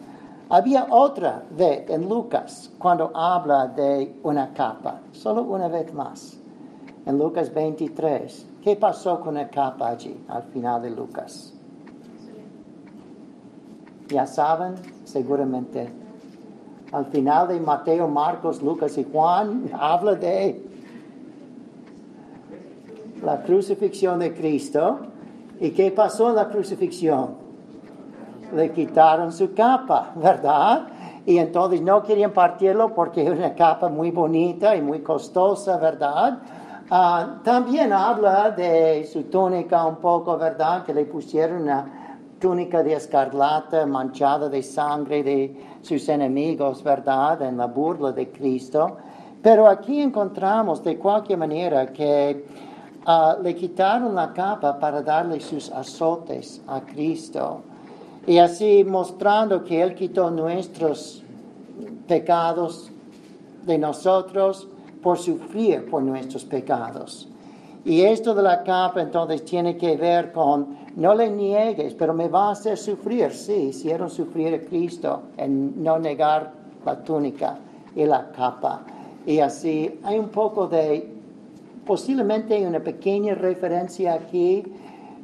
Había 0.48 0.86
otra 0.90 1.42
vez 1.50 1.90
en 1.90 2.08
Lucas 2.08 2.70
cuando 2.78 3.10
habla 3.12 3.66
de 3.66 4.14
una 4.22 4.52
capa, 4.54 5.00
solo 5.10 5.42
una 5.42 5.66
vez 5.66 5.92
más 5.92 6.39
en 7.06 7.18
Lucas 7.18 7.52
23. 7.52 8.46
¿Qué 8.62 8.76
pasó 8.76 9.20
con 9.20 9.34
la 9.34 9.48
capa 9.48 9.88
allí 9.88 10.16
al 10.28 10.42
final 10.44 10.82
de 10.82 10.90
Lucas? 10.90 11.54
Ya 14.08 14.26
saben, 14.26 14.74
seguramente. 15.04 15.88
Al 16.92 17.06
final 17.06 17.48
de 17.48 17.60
Mateo, 17.60 18.08
Marcos, 18.08 18.60
Lucas 18.60 18.98
y 18.98 19.06
Juan 19.10 19.70
habla 19.72 20.14
de 20.16 20.60
la 23.22 23.42
crucifixión 23.42 24.18
de 24.18 24.34
Cristo. 24.34 24.98
¿Y 25.60 25.70
qué 25.70 25.92
pasó 25.92 26.30
en 26.30 26.36
la 26.36 26.48
crucifixión? 26.48 27.36
Le 28.54 28.72
quitaron 28.72 29.30
su 29.32 29.54
capa, 29.54 30.12
¿verdad? 30.16 30.88
Y 31.24 31.38
entonces 31.38 31.80
no 31.80 32.02
querían 32.02 32.32
partirlo 32.32 32.92
porque 32.94 33.24
era 33.24 33.36
una 33.36 33.54
capa 33.54 33.88
muy 33.88 34.10
bonita 34.10 34.74
y 34.74 34.82
muy 34.82 35.00
costosa, 35.00 35.76
¿verdad? 35.76 36.38
Ah, 36.92 37.38
también 37.44 37.92
habla 37.92 38.50
de 38.50 39.06
su 39.06 39.22
túnica 39.24 39.86
un 39.86 39.98
poco, 39.98 40.36
¿verdad? 40.36 40.84
Que 40.84 40.92
le 40.92 41.04
pusieron 41.04 41.62
una 41.62 42.18
túnica 42.40 42.82
de 42.82 42.94
escarlata 42.94 43.86
manchada 43.86 44.48
de 44.48 44.60
sangre 44.60 45.22
de 45.22 45.78
sus 45.82 46.08
enemigos, 46.08 46.82
¿verdad? 46.82 47.42
En 47.42 47.58
la 47.58 47.66
burla 47.66 48.10
de 48.10 48.28
Cristo. 48.32 48.96
Pero 49.40 49.68
aquí 49.68 50.00
encontramos 50.00 50.82
de 50.82 50.98
cualquier 50.98 51.38
manera 51.38 51.86
que 51.92 52.44
ah, 53.06 53.36
le 53.40 53.54
quitaron 53.54 54.12
la 54.16 54.32
capa 54.32 54.76
para 54.76 55.00
darle 55.00 55.38
sus 55.38 55.70
azotes 55.70 56.60
a 56.66 56.80
Cristo. 56.80 57.60
Y 58.26 58.38
así 58.38 58.82
mostrando 58.82 59.62
que 59.62 59.80
Él 59.80 59.94
quitó 59.94 60.28
nuestros 60.28 61.22
pecados 62.08 62.90
de 63.64 63.78
nosotros 63.78 64.66
por 65.02 65.18
sufrir 65.18 65.88
por 65.88 66.02
nuestros 66.02 66.44
pecados. 66.44 67.28
Y 67.84 68.02
esto 68.02 68.34
de 68.34 68.42
la 68.42 68.62
capa 68.62 69.00
entonces 69.00 69.44
tiene 69.44 69.76
que 69.76 69.96
ver 69.96 70.32
con, 70.32 70.76
no 70.96 71.14
le 71.14 71.30
niegues, 71.30 71.94
pero 71.94 72.12
me 72.12 72.28
va 72.28 72.48
a 72.48 72.52
hacer 72.52 72.76
sufrir. 72.76 73.32
Sí, 73.32 73.68
hicieron 73.70 74.10
sufrir 74.10 74.54
a 74.54 74.60
Cristo 74.60 75.22
en 75.38 75.82
no 75.82 75.98
negar 75.98 76.52
la 76.84 77.02
túnica 77.02 77.58
y 77.96 78.04
la 78.04 78.30
capa. 78.32 78.82
Y 79.24 79.38
así 79.38 79.98
hay 80.02 80.18
un 80.18 80.28
poco 80.28 80.66
de, 80.66 81.10
posiblemente 81.86 82.66
una 82.66 82.80
pequeña 82.80 83.34
referencia 83.34 84.14
aquí 84.14 84.62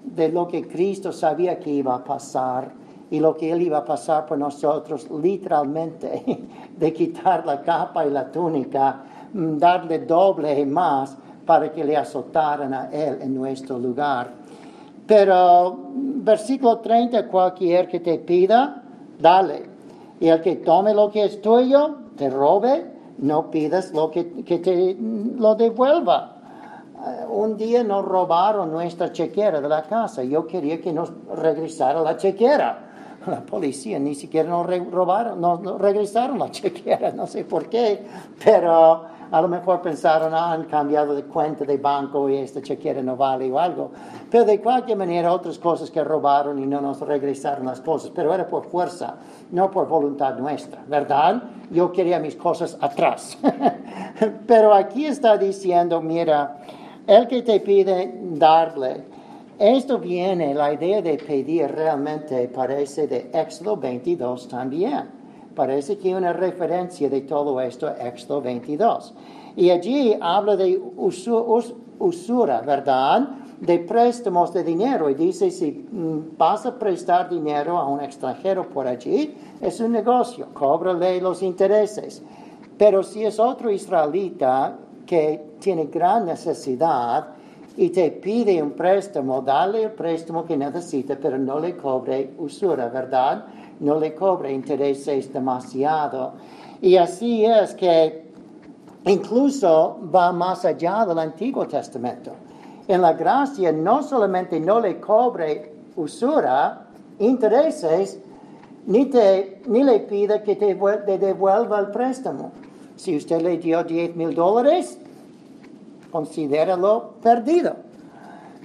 de 0.04 0.30
lo 0.30 0.48
que 0.48 0.66
Cristo 0.66 1.12
sabía 1.12 1.58
que 1.58 1.70
iba 1.70 1.94
a 1.94 2.04
pasar 2.04 2.70
y 3.10 3.20
lo 3.20 3.36
que 3.36 3.52
Él 3.52 3.62
iba 3.62 3.78
a 3.78 3.84
pasar 3.84 4.24
por 4.26 4.38
nosotros, 4.38 5.08
literalmente, 5.10 6.42
de 6.76 6.92
quitar 6.92 7.44
la 7.44 7.60
capa 7.60 8.06
y 8.06 8.10
la 8.10 8.32
túnica 8.32 9.04
darle 9.36 10.00
doble 10.00 10.58
y 10.58 10.66
más 10.66 11.16
para 11.44 11.70
que 11.70 11.84
le 11.84 11.96
azotaran 11.96 12.72
a 12.74 12.90
él 12.90 13.18
en 13.20 13.34
nuestro 13.34 13.78
lugar. 13.78 14.30
Pero 15.06 15.78
versículo 15.94 16.78
30, 16.78 17.28
cualquier 17.28 17.86
que 17.86 18.00
te 18.00 18.18
pida, 18.18 18.82
dale. 19.18 19.70
Y 20.18 20.28
el 20.28 20.40
que 20.40 20.56
tome 20.56 20.92
lo 20.94 21.10
que 21.10 21.24
es 21.24 21.40
tuyo, 21.40 21.96
te 22.16 22.30
robe, 22.30 22.86
no 23.18 23.50
pidas 23.50 23.92
lo 23.92 24.10
que, 24.10 24.42
que 24.42 24.58
te 24.58 24.96
lo 25.38 25.54
devuelva. 25.54 26.36
Eh, 27.06 27.26
un 27.28 27.56
día 27.56 27.84
nos 27.84 28.04
robaron 28.04 28.72
nuestra 28.72 29.12
chequera 29.12 29.60
de 29.60 29.68
la 29.68 29.82
casa. 29.82 30.24
Yo 30.24 30.46
quería 30.46 30.80
que 30.80 30.92
nos 30.92 31.12
regresara 31.36 32.00
la 32.00 32.16
chequera. 32.16 32.82
La 33.26 33.40
policía 33.40 33.98
ni 33.98 34.14
siquiera 34.14 34.48
nos 34.48 34.66
robaron, 34.90 35.40
nos 35.40 35.80
regresaron 35.80 36.38
la 36.38 36.50
chequera, 36.52 37.10
no 37.10 37.26
sé 37.26 37.44
por 37.44 37.68
qué, 37.68 38.06
pero 38.44 39.02
a 39.30 39.40
lo 39.40 39.48
mejor 39.48 39.82
pensaron, 39.82 40.32
ah, 40.34 40.52
han 40.52 40.64
cambiado 40.64 41.14
de 41.14 41.24
cuenta 41.24 41.64
de 41.64 41.76
banco 41.76 42.28
y 42.28 42.36
esta 42.36 42.62
chequera 42.62 43.02
no 43.02 43.16
vale 43.16 43.50
o 43.50 43.58
algo. 43.58 43.90
Pero 44.30 44.44
de 44.44 44.60
cualquier 44.60 44.98
manera, 44.98 45.32
otras 45.32 45.58
cosas 45.58 45.90
que 45.90 46.02
robaron 46.04 46.58
y 46.58 46.66
no 46.66 46.80
nos 46.80 47.00
regresaron 47.00 47.66
las 47.66 47.80
cosas. 47.80 48.10
Pero 48.14 48.32
era 48.32 48.46
por 48.46 48.66
fuerza, 48.66 49.16
no 49.50 49.70
por 49.70 49.88
voluntad 49.88 50.36
nuestra, 50.36 50.82
¿verdad? 50.86 51.42
Yo 51.70 51.92
quería 51.92 52.18
mis 52.18 52.36
cosas 52.36 52.76
atrás. 52.80 53.38
Pero 54.46 54.72
aquí 54.72 55.06
está 55.06 55.36
diciendo, 55.36 56.00
mira, 56.00 56.58
el 57.06 57.26
que 57.26 57.42
te 57.42 57.60
pide 57.60 58.18
darle. 58.22 59.04
Esto 59.58 59.98
viene, 59.98 60.52
la 60.52 60.72
idea 60.74 61.00
de 61.00 61.16
pedir 61.16 61.68
realmente 61.68 62.46
parece 62.48 63.06
de 63.06 63.30
Éxodo 63.32 63.76
22 63.76 64.48
también. 64.48 65.15
Parece 65.56 65.96
que 65.96 66.08
hay 66.08 66.14
una 66.14 66.34
referencia 66.34 67.08
de 67.08 67.22
todo 67.22 67.58
esto, 67.62 67.88
Éxodo 67.88 68.42
22. 68.42 69.14
Y 69.56 69.70
allí 69.70 70.14
habla 70.20 70.54
de 70.54 70.78
usura, 71.98 72.60
¿verdad? 72.60 73.26
De 73.58 73.78
préstamos 73.78 74.52
de 74.52 74.62
dinero. 74.62 75.08
Y 75.08 75.14
dice, 75.14 75.50
si 75.50 75.72
mm, 75.72 76.36
vas 76.36 76.66
a 76.66 76.78
prestar 76.78 77.30
dinero 77.30 77.78
a 77.78 77.88
un 77.88 78.02
extranjero 78.02 78.68
por 78.68 78.86
allí, 78.86 79.34
es 79.58 79.80
un 79.80 79.92
negocio, 79.92 80.48
cóbrale 80.52 81.22
los 81.22 81.42
intereses. 81.42 82.22
Pero 82.76 83.02
si 83.02 83.24
es 83.24 83.40
otro 83.40 83.70
israelita 83.70 84.76
que 85.06 85.52
tiene 85.58 85.86
gran 85.86 86.26
necesidad 86.26 87.28
y 87.78 87.88
te 87.88 88.10
pide 88.10 88.62
un 88.62 88.72
préstamo, 88.72 89.40
dale 89.40 89.84
el 89.84 89.92
préstamo 89.92 90.44
que 90.44 90.58
necesita, 90.58 91.16
pero 91.16 91.38
no 91.38 91.58
le 91.58 91.78
cobre 91.78 92.34
usura, 92.36 92.88
¿verdad? 92.88 93.46
No 93.80 93.98
le 93.98 94.14
cobre 94.14 94.52
intereses 94.52 95.32
demasiado. 95.32 96.32
Y 96.80 96.96
así 96.96 97.44
es 97.44 97.74
que 97.74 98.26
incluso 99.04 99.98
va 100.14 100.32
más 100.32 100.64
allá 100.64 101.04
del 101.06 101.18
Antiguo 101.18 101.66
Testamento. 101.66 102.32
En 102.88 103.02
la 103.02 103.14
gracia 103.14 103.72
no 103.72 104.02
solamente 104.02 104.60
no 104.60 104.80
le 104.80 105.00
cobre 105.00 105.72
usura, 105.96 106.86
intereses, 107.18 108.20
ni, 108.86 109.06
te, 109.06 109.62
ni 109.66 109.82
le 109.82 110.00
pide 110.00 110.42
que 110.42 110.56
te, 110.56 110.74
devuelva 111.18 111.80
el 111.80 111.88
préstamo. 111.88 112.52
Si 112.96 113.16
usted 113.16 113.42
le 113.42 113.58
dio 113.58 113.82
10 113.82 114.14
mil 114.14 114.34
dólares, 114.34 114.98
considéralo 116.10 117.14
perdido. 117.22 117.76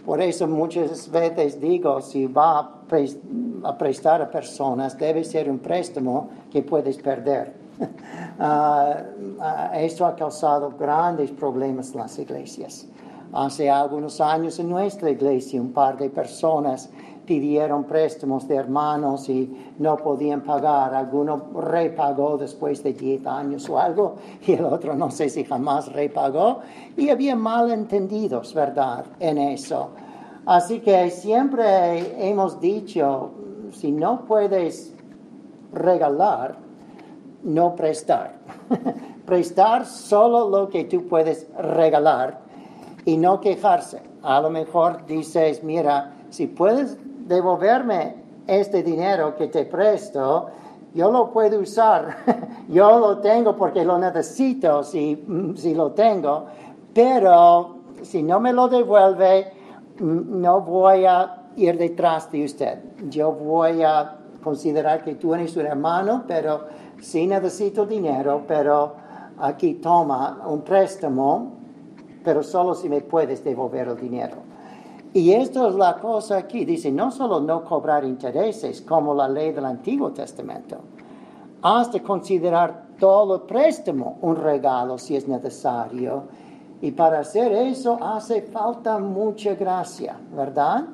Por 0.05 0.21
eso 0.21 0.47
muchas 0.47 1.09
veces 1.11 1.59
digo, 1.59 2.01
si 2.01 2.27
va 2.27 2.80
a, 3.63 3.77
prestar 3.77 4.21
a 4.21 4.29
personas, 4.29 4.97
debe 4.97 5.23
ser 5.23 5.49
un 5.49 5.59
préstamo 5.59 6.29
que 6.51 6.61
puedes 6.61 6.97
perder. 6.97 7.53
Ah, 8.43 9.71
esto 9.75 10.05
ha 10.05 10.15
causado 10.15 10.71
grandes 10.71 11.31
problemas 11.31 11.91
en 11.91 11.97
las 11.99 12.17
iglesias. 12.17 12.87
Hace 13.33 13.69
algunos 13.69 14.19
años 14.19 14.59
en 14.59 14.69
nuestra 14.69 15.09
iglesia 15.09 15.61
un 15.61 15.71
par 15.71 15.97
de 15.97 16.09
personas 16.09 16.89
pidieron 17.25 17.85
préstamos 17.85 18.47
de 18.47 18.55
hermanos 18.55 19.29
y 19.29 19.73
no 19.79 19.95
podían 19.97 20.41
pagar. 20.41 20.93
Alguno 20.93 21.41
repagó 21.55 22.37
después 22.37 22.83
de 22.83 22.93
10 22.93 23.25
años 23.25 23.69
o 23.69 23.79
algo 23.79 24.15
y 24.45 24.53
el 24.53 24.65
otro 24.65 24.95
no 24.95 25.09
sé 25.09 25.29
si 25.29 25.43
jamás 25.43 25.91
repagó. 25.93 26.59
Y 26.97 27.09
había 27.09 27.35
malentendidos, 27.35 28.53
¿verdad?, 28.53 29.05
en 29.19 29.37
eso. 29.37 29.91
Así 30.45 30.79
que 30.79 31.09
siempre 31.11 32.29
hemos 32.29 32.59
dicho, 32.59 33.31
si 33.71 33.91
no 33.91 34.25
puedes 34.25 34.93
regalar, 35.71 36.55
no 37.43 37.75
prestar. 37.75 38.39
prestar 39.25 39.85
solo 39.85 40.49
lo 40.49 40.69
que 40.69 40.85
tú 40.85 41.07
puedes 41.07 41.47
regalar 41.55 42.39
y 43.05 43.17
no 43.17 43.39
quejarse. 43.39 44.01
A 44.23 44.41
lo 44.41 44.49
mejor 44.49 45.05
dices, 45.05 45.63
mira, 45.63 46.13
si 46.29 46.47
puedes 46.47 46.97
devolverme 47.27 48.15
este 48.47 48.83
dinero 48.83 49.35
que 49.35 49.47
te 49.47 49.65
presto, 49.65 50.47
yo 50.93 51.11
lo 51.11 51.31
puedo 51.31 51.59
usar, 51.59 52.17
yo 52.67 52.99
lo 52.99 53.19
tengo 53.19 53.55
porque 53.55 53.85
lo 53.85 53.97
necesito 53.97 54.83
si, 54.83 55.23
si 55.55 55.73
lo 55.73 55.91
tengo, 55.91 56.47
pero 56.93 57.75
si 58.01 58.23
no 58.23 58.39
me 58.39 58.51
lo 58.51 58.67
devuelve, 58.67 59.60
no 59.99 60.61
voy 60.61 61.05
a 61.05 61.43
ir 61.55 61.77
detrás 61.77 62.31
de 62.31 62.45
usted. 62.45 62.79
Yo 63.09 63.31
voy 63.31 63.83
a 63.83 64.17
considerar 64.43 65.03
que 65.03 65.15
tú 65.15 65.33
eres 65.33 65.55
un 65.55 65.65
hermano, 65.65 66.23
pero 66.27 66.65
sí 66.99 67.27
necesito 67.27 67.85
dinero, 67.85 68.43
pero 68.47 68.95
aquí 69.39 69.75
toma 69.75 70.41
un 70.47 70.61
préstamo, 70.61 71.53
pero 72.23 72.43
solo 72.43 72.73
si 72.75 72.89
me 72.89 73.01
puedes 73.01 73.43
devolver 73.43 73.87
el 73.87 73.97
dinero. 73.97 74.37
Y 75.13 75.33
esto 75.33 75.67
es 75.67 75.75
la 75.75 75.97
cosa 75.97 76.37
aquí, 76.37 76.63
dice, 76.63 76.91
no 76.91 77.11
solo 77.11 77.41
no 77.41 77.65
cobrar 77.65 78.05
intereses 78.05 78.81
como 78.81 79.13
la 79.13 79.27
ley 79.27 79.51
del 79.51 79.65
Antiguo 79.65 80.11
Testamento, 80.11 80.77
hasta 81.61 81.99
considerar 82.01 82.91
todo 82.97 83.35
el 83.35 83.41
préstamo 83.41 84.19
un 84.21 84.37
regalo 84.37 84.97
si 84.97 85.15
es 85.15 85.27
necesario. 85.27 86.23
Y 86.81 86.91
para 86.91 87.19
hacer 87.19 87.51
eso 87.51 87.97
hace 88.01 88.41
falta 88.41 88.97
mucha 88.97 89.53
gracia, 89.53 90.17
¿verdad? 90.35 90.85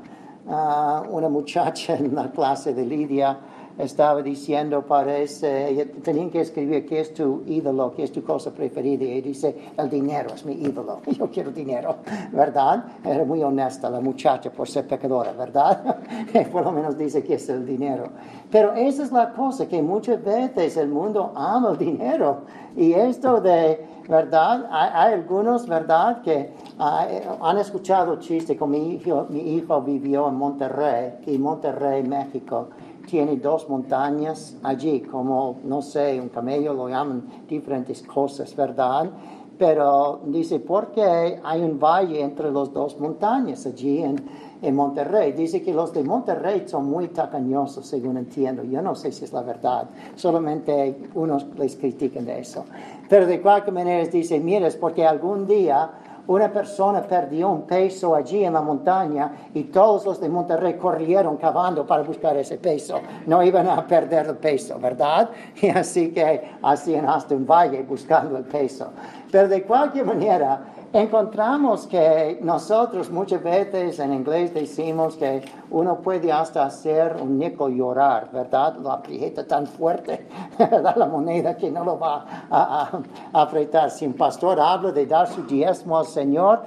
Ah, 0.50 1.04
una 1.10 1.30
muchacha 1.30 1.96
en 1.96 2.14
la 2.14 2.30
clase 2.30 2.74
de 2.74 2.86
Lidia 2.86 3.38
estaba 3.78 4.22
diciendo, 4.22 4.82
parece, 4.82 5.92
tenían 6.04 6.30
que 6.30 6.42
escribir 6.42 6.86
qué 6.86 7.02
es 7.02 7.14
tu 7.14 7.44
ídolo, 7.46 7.94
qué 7.96 8.04
es 8.04 8.12
tu 8.12 8.24
cosa 8.24 8.52
preferida, 8.52 9.04
y 9.06 9.22
dice, 9.22 9.56
el 9.78 9.90
dinero 9.90 10.34
es 10.34 10.46
mi 10.46 10.54
ídolo, 10.54 11.02
yo 11.08 11.30
quiero 11.30 11.52
dinero, 11.52 11.98
¿verdad? 12.32 12.86
Era 13.04 13.24
muy 13.24 13.44
honesta 13.44 13.90
la 13.90 14.02
muchacha 14.02 14.52
por 14.52 14.68
ser 14.68 14.88
pecadora, 14.88 15.32
¿verdad? 15.34 15.98
por 16.52 16.64
lo 16.64 16.72
menos 16.72 16.98
dice 16.98 17.24
que 17.24 17.36
es 17.36 17.48
el 17.50 17.66
dinero. 17.66 18.10
Pero 18.50 18.74
esa 18.74 19.04
es 19.04 19.12
la 19.12 19.32
cosa, 19.34 19.68
que 19.68 19.82
muchas 19.82 20.24
veces 20.24 20.76
el 20.78 20.90
mundo 20.90 21.32
ama 21.36 21.72
el 21.72 21.78
dinero, 21.78 22.42
y 22.76 22.94
esto 22.94 23.42
de, 23.42 23.86
¿verdad? 24.08 24.68
Hay, 24.72 25.14
algunos, 25.14 25.68
¿verdad?, 25.68 26.22
que 26.22 26.54
han 26.80 27.58
escuchado 27.58 28.18
chistes, 28.18 28.58
como 28.58 28.78
mi 28.78 28.96
hijo, 28.96 29.28
mi 29.30 29.56
hijo 29.56 29.82
vivió 29.82 30.28
en 30.30 30.36
Monterrey, 30.36 31.14
y 31.26 31.38
Monterrey, 31.38 32.04
México, 32.04 32.70
tiene 33.08 33.38
dos 33.38 33.70
montañas 33.70 34.58
allí, 34.64 35.02
como, 35.02 35.60
no 35.64 35.82
sé, 35.82 36.20
un 36.20 36.30
camello 36.30 36.74
lo 36.74 36.90
llaman 36.90 37.24
diferentes 37.48 38.04
cosas, 38.04 38.56
¿verdad? 38.56 39.10
Pero 39.58 40.22
dice, 40.26 40.60
¿por 40.60 40.92
qué 40.92 41.40
hay 41.44 41.62
un 41.62 41.80
valle 41.80 42.22
entre 42.22 42.52
las 42.52 42.72
dos 42.72 43.00
montañas 43.00 43.66
allí 43.66 44.04
en, 44.04 44.24
en 44.62 44.76
Monterrey? 44.76 45.32
Dice 45.32 45.64
que 45.64 45.74
los 45.74 45.92
de 45.94 46.04
Monterrey 46.04 46.64
son 46.68 46.86
muy 46.86 47.08
tacañosos, 47.08 47.88
según 47.88 48.18
entiendo. 48.18 48.64
Yo 48.64 48.82
no 48.82 48.94
sé 48.94 49.12
si 49.12 49.26
es 49.26 49.34
la 49.34 49.42
verdad, 49.42 49.90
solamente 50.16 51.10
unos 51.16 51.48
les 51.58 51.76
critican 51.76 52.26
de 52.26 52.40
eso. 52.40 52.66
Pero 53.10 53.26
de 53.26 53.42
cualquier 53.42 53.74
manera 53.74 54.06
dice, 54.06 54.40
mira, 54.40 54.68
es 54.68 54.76
porque 54.76 55.06
algún 55.06 55.48
día 55.48 55.90
una 56.28 56.52
persona 56.52 57.02
perdió 57.02 57.50
un 57.50 57.62
peso 57.64 58.14
allí 58.14 58.44
en 58.44 58.54
la 58.54 58.62
montaña 58.62 59.50
y 59.54 59.64
todos 59.66 60.06
los 60.06 60.20
de 60.20 60.30
Monterrey 60.30 60.74
corrieron 60.76 61.38
cavando 61.38 61.86
para 61.86 62.04
buscar 62.04 62.36
ese 62.38 62.58
peso. 62.58 63.00
No 63.26 63.42
iban 63.42 63.68
a 63.68 63.88
perder 63.88 64.28
el 64.28 64.38
peso, 64.38 64.78
¿verdad? 64.80 65.30
Y 65.62 65.70
así 65.70 66.12
que 66.12 66.52
hacían 66.62 67.08
hasta 67.08 67.34
un 67.34 67.46
valle 67.46 67.82
buscando 67.84 68.38
el 68.38 68.44
peso. 68.44 68.90
Pero 69.32 69.48
de 69.48 69.64
cualquier 69.64 70.06
manera, 70.06 70.62
encontramos 70.94 71.88
que 71.88 72.40
nosotros 72.42 73.10
muchas 73.10 73.44
veces 73.44 74.00
en 74.00 74.14
inglés 74.14 74.54
decimos 74.54 75.16
que 75.16 75.44
uno 75.70 75.98
puede 75.98 76.32
hasta 76.32 76.66
hacer 76.66 77.18
un 77.22 77.38
nico 77.38 77.70
llorar, 77.70 78.30
¿verdad? 78.32 78.78
Lo 78.78 78.92
aprieta 78.92 79.46
tan 79.46 79.68
fuerte, 79.68 80.28
¿verdad? 80.58 80.96
La 80.96 81.06
moneda 81.06 81.58
que 81.58 81.70
no 81.70 81.84
lo 81.84 82.00
va 82.00 82.26
a, 82.50 83.00
apretar. 83.34 83.92
Si 83.92 84.06
un 84.06 84.14
pastor 84.14 84.60
habla 84.60 84.92
de 84.92 85.06
dar 85.06 85.28
su 85.28 85.44
diezmo 85.44 85.98
al 85.98 86.06
Señor, 86.06 86.64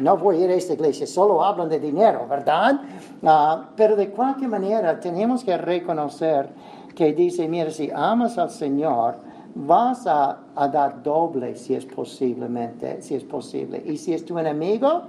no 0.00 0.16
voy 0.16 0.42
a 0.42 0.44
ir 0.44 0.50
a 0.50 0.54
esta 0.54 0.74
iglesia, 0.74 1.06
solo 1.06 1.42
hablan 1.42 1.68
de 1.68 1.80
dinero, 1.80 2.26
¿verdad? 2.28 2.80
Ah, 3.24 3.68
pero 3.76 3.96
de 3.96 4.10
cualquier 4.10 4.50
manera 4.50 4.98
tenemos 5.00 5.44
que 5.44 5.56
reconocer 5.56 6.50
que 6.94 7.12
dice, 7.12 7.48
mira, 7.48 7.70
si 7.70 7.90
amas 7.90 8.36
al 8.38 8.50
Señor, 8.50 9.16
vas 9.54 10.06
a, 10.06 10.38
dar 10.72 11.02
doble 11.02 11.56
si 11.56 11.74
es 11.74 11.84
posiblemente, 11.84 13.02
si 13.02 13.14
es 13.14 13.24
posible. 13.24 13.82
Y 13.84 13.96
si 13.96 14.14
es 14.14 14.24
tu 14.24 14.38
enemigo, 14.38 15.02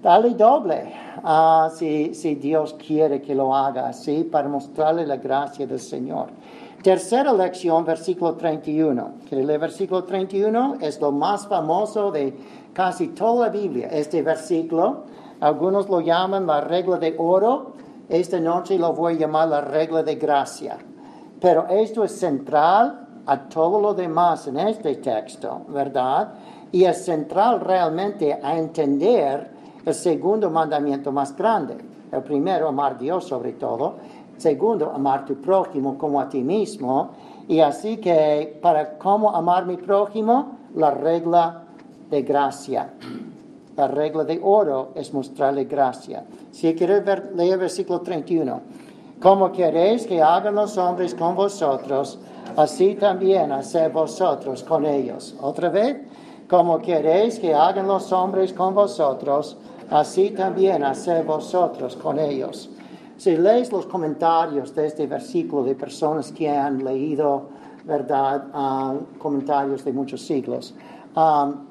dale 0.00 0.34
doble 0.34 0.92
uh, 1.22 1.70
si, 1.74 2.14
si, 2.14 2.34
Dios 2.34 2.74
quiere 2.74 3.20
que 3.20 3.34
lo 3.34 3.54
haga 3.54 3.88
así 3.88 4.24
para 4.24 4.48
mostrarle 4.48 5.06
la 5.06 5.16
gracia 5.16 5.66
del 5.66 5.80
Señor. 5.80 6.28
Tercera 6.82 7.32
lección, 7.32 7.84
versículo 7.84 8.34
31. 8.34 9.12
El 9.30 9.46
versículo 9.58 10.02
31 10.02 10.78
es 10.80 11.00
lo 11.00 11.12
más 11.12 11.46
famoso 11.46 12.10
de 12.10 12.34
casi 12.72 13.08
toda 13.08 13.46
la 13.46 13.52
Biblia. 13.52 13.88
Este 13.88 14.22
versículo, 14.22 15.04
algunos 15.40 15.88
lo 15.88 16.00
llaman 16.00 16.46
la 16.46 16.60
regla 16.60 16.98
de 16.98 17.14
oro. 17.18 17.74
Esta 18.08 18.40
noche 18.40 18.78
lo 18.78 18.92
voy 18.92 19.14
a 19.14 19.18
llamar 19.18 19.48
la 19.48 19.60
regla 19.60 20.02
de 20.02 20.16
gracia. 20.16 20.76
Pero 21.40 21.68
esto 21.68 22.02
es 22.02 22.18
central 22.18 23.11
a 23.26 23.48
todo 23.48 23.80
lo 23.80 23.94
demás 23.94 24.46
en 24.48 24.58
este 24.58 24.96
texto, 24.96 25.62
¿verdad? 25.68 26.34
Y 26.72 26.84
es 26.84 27.04
central 27.04 27.60
realmente 27.60 28.38
a 28.42 28.56
entender 28.56 29.50
el 29.84 29.94
segundo 29.94 30.50
mandamiento 30.50 31.12
más 31.12 31.36
grande. 31.36 31.76
El 32.10 32.22
primero, 32.22 32.68
amar 32.68 32.92
a 32.92 32.98
Dios 32.98 33.24
sobre 33.24 33.52
todo. 33.52 33.96
Segundo, 34.36 34.90
amar 34.90 35.20
a 35.20 35.24
tu 35.24 35.36
prójimo 35.36 35.96
como 35.96 36.20
a 36.20 36.28
ti 36.28 36.42
mismo. 36.42 37.10
Y 37.48 37.60
así 37.60 37.98
que 37.98 38.58
para 38.60 38.98
cómo 38.98 39.34
amar 39.34 39.64
a 39.64 39.66
mi 39.66 39.76
prójimo, 39.76 40.58
la 40.74 40.90
regla 40.90 41.62
de 42.10 42.22
gracia. 42.22 42.90
La 43.76 43.88
regla 43.88 44.24
de 44.24 44.40
oro 44.42 44.90
es 44.94 45.12
mostrarle 45.14 45.64
gracia. 45.64 46.24
Si 46.50 46.74
quieres 46.74 47.04
leer 47.34 47.54
el 47.54 47.58
versículo 47.58 48.00
31. 48.00 48.60
Como 49.22 49.52
queréis 49.52 50.04
que 50.04 50.20
hagan 50.20 50.56
los 50.56 50.76
hombres 50.76 51.14
con 51.14 51.36
vosotros, 51.36 52.18
así 52.56 52.96
también 52.96 53.52
haced 53.52 53.92
vosotros 53.92 54.64
con 54.64 54.84
ellos. 54.84 55.36
Otra 55.40 55.68
vez, 55.68 55.96
como 56.48 56.78
queréis 56.80 57.38
que 57.38 57.54
hagan 57.54 57.86
los 57.86 58.12
hombres 58.12 58.52
con 58.52 58.74
vosotros, 58.74 59.56
así 59.90 60.30
también 60.30 60.82
haced 60.82 61.24
vosotros 61.24 61.94
con 61.94 62.18
ellos. 62.18 62.68
Si 63.16 63.36
lees 63.36 63.70
los 63.70 63.86
comentarios 63.86 64.74
de 64.74 64.88
este 64.88 65.06
versículo 65.06 65.62
de 65.62 65.76
personas 65.76 66.32
que 66.32 66.50
han 66.50 66.82
leído, 66.82 67.44
¿verdad?, 67.84 68.48
ah, 68.52 68.94
comentarios 69.18 69.84
de 69.84 69.92
muchos 69.92 70.22
siglos, 70.22 70.74
um, 71.14 71.68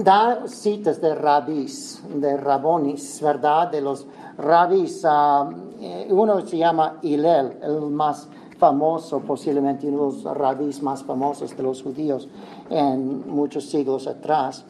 da 0.00 0.46
citas 0.46 1.00
de 1.00 1.14
rabis, 1.16 2.02
de 2.08 2.36
rabonis, 2.36 3.20
¿verdad?, 3.20 3.72
de 3.72 3.80
los 3.80 4.06
rabis. 4.38 5.04
Ah, 5.04 5.50
eh, 5.80 6.08
uno 6.10 6.40
se 6.46 6.58
llama 6.58 6.98
Hillel, 7.02 7.58
el 7.62 7.80
más 7.90 8.28
famoso, 8.58 9.20
posiblemente 9.20 9.86
uno 9.88 10.10
de 10.10 10.22
los 10.22 10.36
rabis 10.36 10.82
más 10.82 11.02
famosos 11.02 11.56
de 11.56 11.62
los 11.62 11.82
judíos 11.82 12.28
en 12.70 13.28
muchos 13.28 13.64
siglos 13.66 14.06
atrás. 14.06 14.64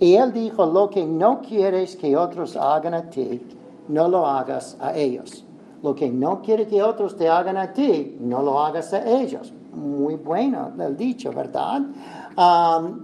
Y 0.00 0.14
él 0.14 0.32
dijo, 0.32 0.66
lo 0.66 0.90
que 0.90 1.04
no 1.06 1.40
quieres 1.40 1.96
que 1.96 2.16
otros 2.16 2.56
hagan 2.56 2.94
a 2.94 3.10
ti, 3.10 3.40
no 3.88 4.08
lo 4.08 4.26
hagas 4.26 4.76
a 4.80 4.96
ellos. 4.96 5.44
Lo 5.82 5.94
que 5.94 6.10
no 6.10 6.40
quieres 6.40 6.68
que 6.68 6.82
otros 6.82 7.16
te 7.16 7.28
hagan 7.28 7.58
a 7.58 7.72
ti, 7.72 8.16
no 8.20 8.42
lo 8.42 8.58
hagas 8.58 8.92
a 8.94 9.06
ellos. 9.06 9.52
Muy 9.74 10.16
bueno 10.16 10.72
el 10.78 10.96
dicho, 10.96 11.30
¿verdad? 11.30 11.82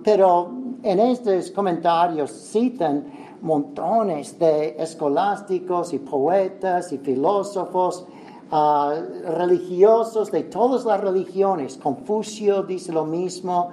Pero 0.02 0.50
en 0.82 0.98
estos 1.00 1.50
comentarios 1.50 2.30
citan 2.30 3.19
montones 3.42 4.38
de 4.38 4.76
escolásticos 4.78 5.92
y 5.92 5.98
poetas 5.98 6.92
y 6.92 6.98
filósofos 6.98 8.06
religiosos 8.50 10.30
de 10.32 10.44
todas 10.44 10.84
las 10.84 11.00
religiones. 11.00 11.76
Confucio 11.76 12.62
dice 12.62 12.92
lo 12.92 13.04
mismo. 13.04 13.70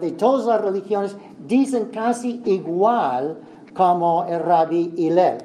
de 0.00 0.12
todas 0.12 0.46
las 0.46 0.60
religiones 0.60 1.16
dicen 1.46 1.86
casi 1.86 2.40
igual 2.44 3.38
como 3.74 4.24
el 4.24 4.40
rabbi 4.40 4.94
Hillel. 4.96 5.38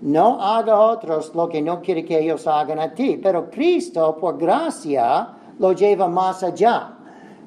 No 0.00 0.42
haga 0.42 0.74
a 0.74 0.80
otros 0.80 1.34
lo 1.34 1.48
que 1.48 1.62
no 1.62 1.80
quiere 1.80 2.04
que 2.04 2.18
ellos 2.18 2.46
hagan 2.46 2.78
a 2.80 2.92
ti. 2.92 3.18
Pero 3.22 3.48
Cristo, 3.48 4.16
por 4.20 4.36
gracia, 4.36 5.28
lo 5.58 5.72
lleva 5.72 6.08
más 6.08 6.42
allá. 6.42 6.90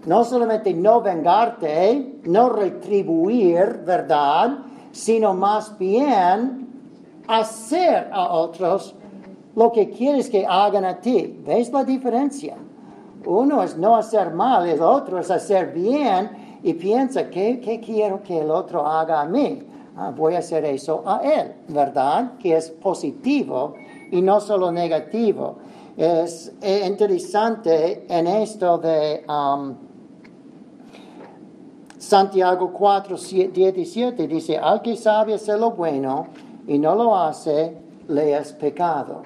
No 0.06 0.24
solamente 0.24 0.74
no 0.74 1.02
vengarte, 1.02 2.22
no 2.24 2.50
retribuir, 2.50 3.82
¿verdad? 3.86 4.60
Sino 4.98 5.36
más 5.36 5.78
bien 5.78 6.68
hacer 7.28 8.10
a 8.12 8.34
otros 8.34 8.96
lo 9.56 9.72
que 9.72 9.92
quieres 9.92 10.28
que 10.28 10.44
hagan 10.44 10.86
a 10.86 11.00
ti. 11.00 11.40
¿Ves 11.46 11.72
la 11.72 11.84
diferencia? 11.84 12.58
Uno 13.24 13.62
es 13.62 13.78
no 13.78 13.96
hacer 13.96 14.34
mal, 14.34 14.68
el 14.68 14.82
otro 14.82 15.20
es 15.20 15.30
hacer 15.30 15.72
bien 15.72 16.60
y 16.64 16.74
piensa, 16.74 17.30
¿qué, 17.30 17.60
qué 17.60 17.80
quiero 17.80 18.24
que 18.24 18.40
el 18.40 18.50
otro 18.50 18.88
haga 18.88 19.22
a 19.22 19.26
mí? 19.26 19.62
Ah, 19.96 20.12
voy 20.16 20.34
a 20.34 20.40
hacer 20.40 20.66
eso 20.66 21.04
a 21.06 21.22
él, 21.24 21.54
¿verdad? 21.68 22.34
Que 22.40 22.58
es 22.58 22.72
positivo 22.72 23.76
y 24.10 24.20
no 24.24 24.40
solo 24.40 24.72
negativo. 24.72 25.58
Es 25.96 26.52
interesante 26.64 28.08
en 28.10 28.26
esto 28.26 28.80
de 28.80 29.24
Santiago 31.98 32.72
4, 32.72 33.18
17, 33.52 34.28
dice, 34.28 34.58
al 34.58 34.82
que 34.84 34.96
sabe 34.96 35.34
hacer 35.34 35.60
lo 35.60 35.72
bueno 35.72 36.28
y 36.68 36.78
no 36.78 36.94
lo 36.94 37.16
hace, 37.16 37.76
le 38.08 38.38
es 38.38 38.54
pecado. 38.54 39.24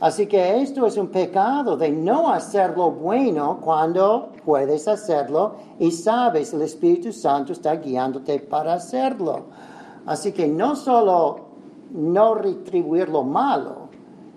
Así 0.00 0.26
que 0.26 0.60
esto 0.60 0.86
es 0.86 0.96
un 0.96 1.08
pecado 1.08 1.76
de 1.76 1.90
no 1.90 2.30
hacer 2.32 2.76
lo 2.76 2.90
bueno 2.90 3.60
cuando 3.62 4.30
puedes 4.44 4.88
hacerlo 4.88 5.54
y 5.78 5.90
sabes 5.92 6.52
el 6.52 6.62
Espíritu 6.62 7.12
Santo 7.12 7.52
está 7.52 7.76
guiándote 7.76 8.40
para 8.40 8.74
hacerlo. 8.74 9.44
Así 10.06 10.32
que 10.32 10.48
no 10.48 10.74
solo 10.74 11.40
no 11.92 12.34
retribuir 12.34 13.08
lo 13.08 13.22
malo, 13.22 13.88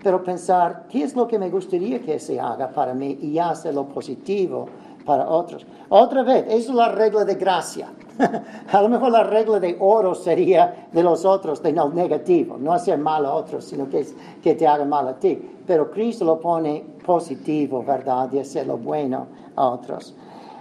pero 0.04 0.24
pensar 0.24 0.86
qué 0.90 1.04
es 1.04 1.16
lo 1.16 1.28
que 1.28 1.40
me 1.40 1.50
gustaría 1.50 2.02
que 2.02 2.20
se 2.20 2.40
haga 2.40 2.70
para 2.70 2.94
mí 2.94 3.18
y 3.22 3.40
hacer 3.40 3.74
lo 3.74 3.88
positivo 3.88 4.68
para 5.06 5.30
otros. 5.30 5.66
Otra 5.90 6.24
vez, 6.24 6.46
eso 6.48 6.72
es 6.72 6.76
la 6.76 6.90
regla 6.90 7.26
de 7.26 7.36
gracia. 7.36 7.90
a 8.72 8.82
lo 8.82 8.90
mejor 8.90 9.12
la 9.12 9.24
regla 9.24 9.60
de 9.60 9.76
oro 9.80 10.14
sería 10.14 10.88
de 10.92 11.04
los 11.04 11.26
otros, 11.26 11.62
de 11.62 11.74
no 11.74 11.90
negativo, 11.90 12.58
no 12.58 12.74
hacer 12.74 12.98
mal 12.98 13.26
a 13.26 13.34
otros, 13.34 13.66
sino 13.66 13.90
que, 13.90 14.06
que 14.42 14.56
te 14.56 14.68
hagan 14.68 14.90
mal 14.90 15.08
a 15.08 15.14
ti. 15.20 15.40
Pero 15.66 15.90
Cristo 15.90 16.26
lo 16.26 16.40
pone 16.40 16.84
positivo, 17.06 17.84
¿verdad? 17.84 18.30
De 18.30 18.42
hacer 18.42 18.68
lo 18.68 18.78
bueno 18.78 19.28
a 19.56 19.68
otros. 19.68 20.14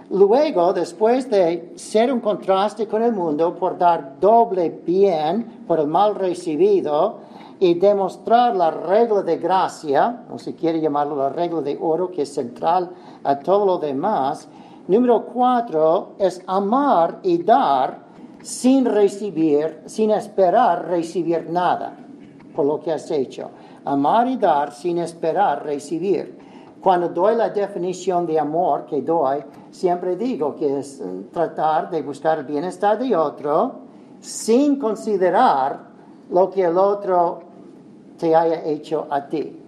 Luego, 0.09 0.73
después 0.73 1.29
de 1.29 1.73
ser 1.75 2.11
un 2.11 2.19
contraste 2.19 2.87
con 2.87 3.01
el 3.01 3.13
mundo 3.13 3.55
por 3.55 3.77
dar 3.77 4.19
doble 4.19 4.69
bien 4.69 5.63
por 5.65 5.79
el 5.79 5.87
mal 5.87 6.15
recibido 6.15 7.17
y 7.63 7.75
demostrar 7.75 8.55
la 8.55 8.71
regla 8.71 9.21
de 9.21 9.37
gracia, 9.37 10.25
o 10.29 10.37
si 10.37 10.53
quiere 10.53 10.81
llamarlo 10.81 11.15
la 11.15 11.29
regla 11.29 11.61
de 11.61 11.77
oro, 11.79 12.11
que 12.11 12.23
es 12.23 12.33
central 12.33 12.91
a 13.23 13.39
todo 13.39 13.65
lo 13.65 13.77
demás, 13.77 14.49
Número 14.85 15.25
cuatro 15.25 16.15
es 16.19 16.43
amar 16.45 17.19
y 17.23 17.41
dar 17.41 17.99
sin 18.41 18.83
recibir, 18.83 19.81
sin 19.85 20.11
esperar 20.11 20.89
recibir 20.89 21.49
nada 21.49 21.95
por 22.53 22.65
lo 22.65 22.81
que 22.81 22.91
has 22.91 23.09
hecho. 23.09 23.49
Amar 23.85 24.27
y 24.27 24.35
dar 24.35 24.73
sin 24.73 24.97
esperar 24.97 25.63
recibir. 25.63 26.37
Cuando 26.81 27.07
doy 27.07 27.35
la 27.35 27.49
definición 27.49 28.25
de 28.25 28.37
amor 28.37 28.85
que 28.85 29.01
doy, 29.01 29.41
siempre 29.71 30.17
digo 30.17 30.53
que 30.53 30.79
es 30.79 31.01
tratar 31.31 31.89
de 31.89 32.01
buscar 32.01 32.39
el 32.39 32.45
bienestar 32.45 32.99
de 32.99 33.15
otro 33.15 33.75
sin 34.19 34.77
considerar 34.77 35.79
lo 36.29 36.49
que 36.49 36.65
el 36.65 36.77
otro 36.77 37.52
te 38.23 38.33
haya 38.33 38.63
hecho 38.63 39.05
a 39.09 39.27
ti. 39.27 39.59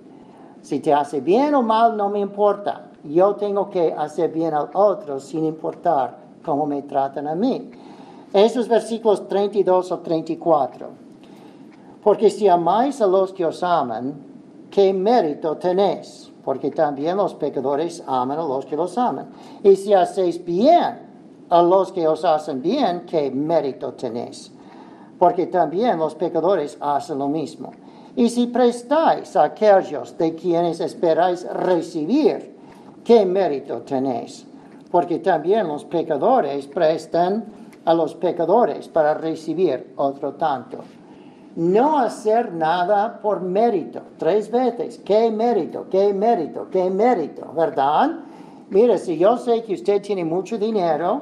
Si 0.61 0.79
te 0.79 0.93
hace 0.93 1.19
bien 1.19 1.53
o 1.55 1.61
mal, 1.61 1.97
no 1.97 2.09
me 2.09 2.19
importa 2.19 2.85
yo 3.09 3.35
tengo 3.35 3.69
que 3.69 3.93
hacer 3.93 4.31
bien 4.31 4.53
al 4.53 4.69
otro 4.73 5.19
sin 5.19 5.45
importar 5.45 6.17
cómo 6.43 6.65
me 6.65 6.81
tratan 6.83 7.27
a 7.27 7.35
mí. 7.35 7.69
Esos 8.33 8.67
versículos 8.67 9.27
32 9.27 9.91
o 9.91 9.99
34. 9.99 10.87
Porque 12.03 12.29
si 12.29 12.47
amáis 12.47 13.01
a 13.01 13.07
los 13.07 13.33
que 13.33 13.45
os 13.45 13.63
aman, 13.63 14.13
¿qué 14.69 14.93
mérito 14.93 15.57
tenéis? 15.57 16.31
Porque 16.43 16.71
también 16.71 17.17
los 17.17 17.33
pecadores 17.33 18.03
aman 18.05 18.39
a 18.39 18.43
los 18.43 18.65
que 18.65 18.75
los 18.75 18.97
aman. 18.97 19.27
Y 19.63 19.75
si 19.75 19.93
hacéis 19.93 20.43
bien 20.43 20.99
a 21.49 21.61
los 21.61 21.91
que 21.91 22.07
os 22.07 22.23
hacen 22.25 22.61
bien, 22.61 23.03
¿qué 23.07 23.31
mérito 23.31 23.93
tenéis? 23.93 24.51
Porque 25.17 25.47
también 25.47 25.97
los 25.97 26.15
pecadores 26.15 26.77
hacen 26.79 27.19
lo 27.19 27.27
mismo. 27.27 27.71
Y 28.15 28.29
si 28.29 28.47
prestáis 28.47 29.35
a 29.35 29.43
aquellos 29.43 30.17
de 30.17 30.35
quienes 30.35 30.79
esperáis 30.79 31.45
recibir, 31.51 32.55
¿qué 33.03 33.25
mérito 33.25 33.81
tenéis? 33.81 34.47
Porque 34.89 35.19
también 35.19 35.67
los 35.67 35.83
pecadores 35.83 36.67
prestan 36.67 37.45
a 37.83 37.93
los 37.93 38.15
pecadores 38.15 38.87
para 38.87 39.13
recibir 39.13 39.93
otro 39.97 40.33
tanto. 40.33 40.77
No 41.57 41.99
hacer 41.99 42.53
nada 42.53 43.19
por 43.21 43.41
mérito. 43.41 44.01
Tres 44.17 44.49
veces. 44.49 45.01
¿Qué 45.03 45.29
mérito? 45.29 45.87
¿Qué 45.89 46.13
mérito? 46.13 46.67
¿Qué 46.69 46.89
mérito? 46.89 47.51
¿Verdad? 47.53 48.11
Mire, 48.69 48.97
si 48.97 49.17
yo 49.17 49.37
sé 49.37 49.63
que 49.63 49.73
usted 49.73 50.01
tiene 50.01 50.23
mucho 50.25 50.57
dinero 50.57 51.21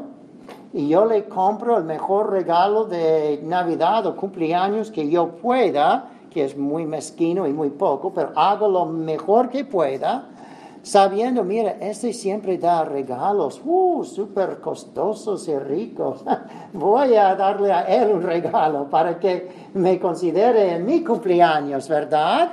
y 0.71 0.87
yo 0.87 1.05
le 1.05 1.25
compro 1.25 1.77
el 1.77 1.83
mejor 1.83 2.31
regalo 2.31 2.85
de 2.85 3.41
Navidad 3.43 4.05
o 4.07 4.15
cumpleaños 4.15 4.89
que 4.91 5.09
yo 5.09 5.35
pueda, 5.35 6.12
que 6.33 6.43
es 6.43 6.57
muy 6.57 6.85
mezquino 6.85 7.47
y 7.47 7.53
muy 7.53 7.69
poco, 7.69 8.11
pero 8.11 8.31
hago 8.35 8.67
lo 8.67 8.85
mejor 8.85 9.49
que 9.49 9.63
pueda, 9.63 10.29
sabiendo, 10.81 11.43
mira, 11.43 11.77
este 11.79 12.11
siempre 12.11 12.57
da 12.57 12.83
regalos, 12.83 13.61
uh, 13.63 14.03
súper 14.03 14.59
costosos 14.59 15.47
y 15.47 15.57
ricos. 15.57 16.23
Voy 16.73 17.15
a 17.15 17.35
darle 17.35 17.71
a 17.71 17.81
él 17.83 18.11
un 18.11 18.23
regalo 18.23 18.89
para 18.89 19.19
que 19.19 19.49
me 19.75 19.99
considere 19.99 20.75
en 20.75 20.85
mi 20.85 21.03
cumpleaños, 21.03 21.87
¿verdad? 21.87 22.51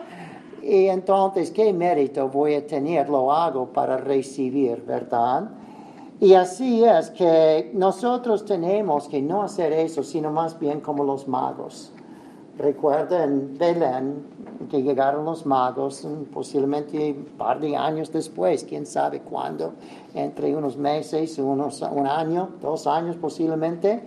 Y 0.63 0.87
entonces, 0.87 1.51
¿qué 1.51 1.73
mérito 1.73 2.29
voy 2.29 2.55
a 2.55 2.67
tener? 2.67 3.09
Lo 3.09 3.33
hago 3.33 3.67
para 3.73 3.97
recibir, 3.97 4.85
¿verdad? 4.87 5.51
Y 6.21 6.35
así 6.35 6.85
es 6.85 7.11
que 7.11 7.71
nosotros 7.73 8.45
tenemos 8.45 9.09
que 9.09 9.23
no 9.23 9.43
hacer 9.43 9.73
eso, 9.73 10.03
sino 10.03 10.31
más 10.31 10.59
bien 10.59 10.81
como 10.81 11.03
los 11.03 11.27
magos. 11.27 11.93
Recuerda 12.61 13.25
en 13.25 13.57
Belén 13.57 14.23
que 14.71 14.83
llegaron 14.83 15.25
los 15.25 15.47
magos, 15.47 16.07
posiblemente 16.31 17.13
un 17.13 17.25
par 17.39 17.59
de 17.59 17.75
años 17.75 18.13
después, 18.13 18.65
quién 18.65 18.85
sabe 18.85 19.21
cuándo, 19.21 19.73
entre 20.13 20.55
unos 20.55 20.77
meses, 20.77 21.39
unos, 21.39 21.81
un 21.81 22.07
año, 22.07 22.51
dos 22.61 22.87
años 22.87 23.17
posiblemente. 23.17 24.03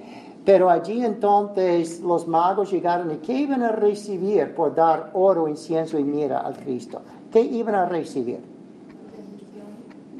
Pero 0.46 0.70
allí 0.70 1.04
entonces 1.04 2.00
los 2.02 2.28
magos 2.28 2.72
llegaron 2.72 3.12
y 3.12 3.18
¿qué 3.18 3.34
iban 3.34 3.64
a 3.64 3.72
recibir 3.72 4.54
por 4.54 4.76
dar 4.76 5.10
oro, 5.14 5.48
incienso 5.48 5.98
y 5.98 6.04
mira 6.04 6.42
al 6.42 6.56
Cristo? 6.56 7.02
¿Qué 7.32 7.42
iban 7.42 7.74
a 7.74 7.86
recibir? 7.86 8.40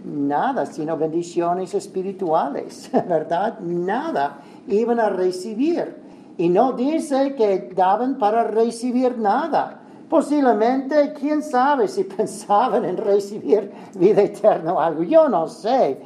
Nada, 0.06 0.66
sino 0.66 0.98
bendiciones 0.98 1.76
espirituales, 1.76 2.90
¿verdad? 3.08 3.60
Nada 3.60 4.40
iban 4.68 5.00
a 5.00 5.10
recibir. 5.10 6.03
Y 6.38 6.50
no 6.50 6.74
dice 6.74 7.36
que 7.36 7.72
daban 7.76 8.18
para 8.18 8.44
recibir 8.44 9.18
nada. 9.20 9.82
Posiblemente, 10.10 11.14
quién 11.14 11.42
sabe 11.42 11.88
si 11.88 12.04
pensaban 12.18 12.86
en 12.86 12.98
recibir 12.98 13.72
vida 13.96 14.22
eterna 14.22 14.74
o 14.74 14.80
algo. 14.80 15.04
Yo 15.04 15.30
no 15.30 15.48
sé, 15.48 16.00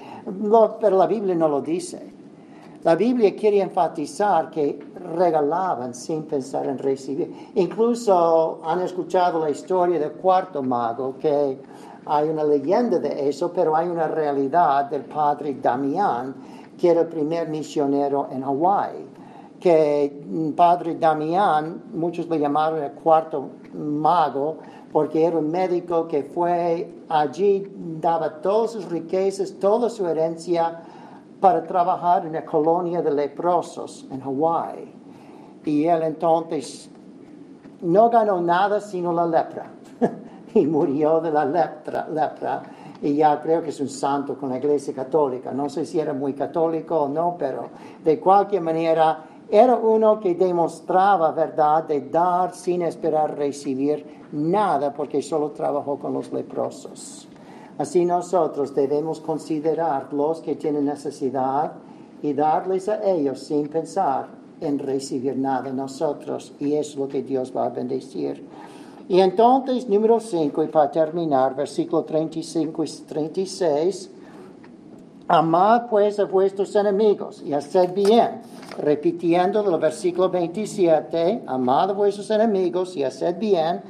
pero 0.79 0.97
la 0.97 1.07
Biblia 1.07 1.35
no 1.35 1.47
lo 1.47 1.61
dice. 1.61 2.13
La 2.83 2.95
Biblia 2.95 3.35
quiere 3.35 3.61
enfatizar 3.61 4.49
que 4.49 4.79
regalaban 5.15 5.93
sin 5.93 6.23
pensar 6.23 6.67
en 6.67 6.77
recibir. 6.77 7.51
Incluso 7.55 8.61
han 8.63 8.81
escuchado 8.81 9.39
la 9.39 9.49
historia 9.49 9.99
del 9.99 10.11
cuarto 10.11 10.61
mago, 10.61 11.15
que 11.19 11.59
hay 12.05 12.29
una 12.29 12.43
leyenda 12.43 12.99
de 12.99 13.27
eso, 13.27 13.51
pero 13.51 13.75
hay 13.75 13.87
una 13.87 14.07
realidad 14.07 14.85
del 14.85 15.03
padre 15.03 15.57
Damián, 15.61 16.35
que 16.77 16.91
era 16.91 17.01
el 17.01 17.07
primer 17.07 17.49
misionero 17.49 18.27
en 18.31 18.43
Hawái 18.43 19.16
que 19.59 20.23
padre 20.55 20.95
Damián, 20.95 21.83
muchos 21.93 22.27
le 22.29 22.39
llamaron 22.39 22.83
el 22.83 22.91
cuarto 22.91 23.49
mago, 23.73 24.57
porque 24.91 25.25
era 25.25 25.37
un 25.37 25.49
médico 25.51 26.07
que 26.07 26.23
fue 26.23 26.93
allí, 27.09 27.71
daba 27.99 28.41
todas 28.41 28.71
sus 28.71 28.85
riquezas, 28.89 29.53
toda 29.59 29.89
su 29.89 30.07
herencia 30.07 30.81
para 31.39 31.63
trabajar 31.63 32.25
en 32.25 32.33
la 32.33 32.45
colonia 32.45 33.01
de 33.01 33.11
leprosos 33.11 34.05
en 34.11 34.21
Hawái. 34.21 34.93
Y 35.65 35.85
él 35.85 36.03
entonces 36.03 36.89
no 37.81 38.09
ganó 38.09 38.41
nada 38.41 38.79
sino 38.79 39.11
la 39.11 39.25
lepra. 39.25 39.71
y 40.53 40.65
murió 40.65 41.19
de 41.19 41.31
la 41.31 41.45
lepra, 41.45 42.07
lepra. 42.09 42.63
Y 43.01 43.15
ya 43.15 43.39
creo 43.41 43.61
que 43.61 43.69
es 43.69 43.79
un 43.79 43.89
santo 43.89 44.35
con 44.37 44.49
la 44.49 44.57
iglesia 44.57 44.93
católica. 44.93 45.51
No 45.51 45.69
sé 45.69 45.85
si 45.85 45.99
era 45.99 46.13
muy 46.13 46.33
católico 46.33 47.01
o 47.01 47.09
no, 47.09 47.35
pero 47.37 47.69
de 48.03 48.19
cualquier 48.19 48.61
manera 48.61 49.23
era 49.49 49.75
uno 49.75 50.19
que 50.19 50.35
demostraba, 50.35 51.31
¿verdad?, 51.31 51.85
de 51.85 52.01
dar 52.01 52.53
sin 52.53 52.81
esperar 52.81 53.37
recibir 53.37 54.05
nada 54.31 54.93
porque 54.93 55.21
solo 55.21 55.51
trabajó 55.51 55.97
con 55.97 56.13
los 56.13 56.31
leprosos. 56.33 57.27
Así 57.77 58.05
nosotros 58.05 58.73
debemos 58.73 59.19
considerar 59.21 60.11
los 60.11 60.41
que 60.41 60.55
tienen 60.55 60.85
necesidad 60.85 61.73
y 62.21 62.33
darles 62.33 62.89
a 62.89 63.03
ellos 63.03 63.39
sin 63.39 63.67
pensar 63.67 64.27
en 64.59 64.79
recibir 64.79 65.37
nada 65.37 65.71
nosotros. 65.71 66.53
Y 66.59 66.73
es 66.73 66.95
lo 66.95 67.07
que 67.07 67.21
Dios 67.21 67.53
va 67.55 67.65
a 67.65 67.69
bendecir. 67.69 68.43
Y 69.07 69.21
entonces, 69.21 69.87
número 69.87 70.19
5, 70.19 70.63
y 70.63 70.67
para 70.67 70.91
terminar, 70.91 71.55
versículo 71.55 72.03
35 72.03 72.83
y 72.83 72.87
36, 73.07 74.11
Amad 75.29 75.87
pues 75.89 76.21
a 76.21 76.23
vuestros 76.23 76.73
enemigos 76.77 77.41
y 77.41 77.51
haced 77.51 77.93
bien. 77.93 78.41
Repitiendo 78.77 79.59
el 79.59 79.77
versículo 79.77 80.29
27, 80.29 81.43
amad 81.45 81.89
a 81.89 81.93
vuestros 81.93 82.31
enemigos 82.31 82.95
y 82.95 83.03
haced 83.03 83.37
bien. 83.37 83.81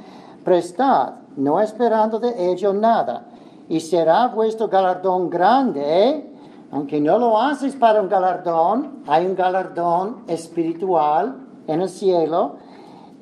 Prestad, 0.42 1.12
no 1.36 1.60
esperando 1.60 2.18
de 2.18 2.50
ello 2.50 2.72
nada. 2.72 3.28
Y 3.68 3.78
será 3.78 4.26
vuestro 4.28 4.66
galardón 4.66 5.30
grande, 5.30 6.28
aunque 6.72 7.00
no 7.00 7.18
lo 7.20 7.40
haces 7.40 7.76
para 7.76 8.02
un 8.02 8.08
galardón, 8.08 9.04
hay 9.06 9.24
un 9.24 9.36
galardón 9.36 10.24
espiritual 10.26 11.36
en 11.68 11.82
el 11.82 11.88
cielo. 11.88 12.56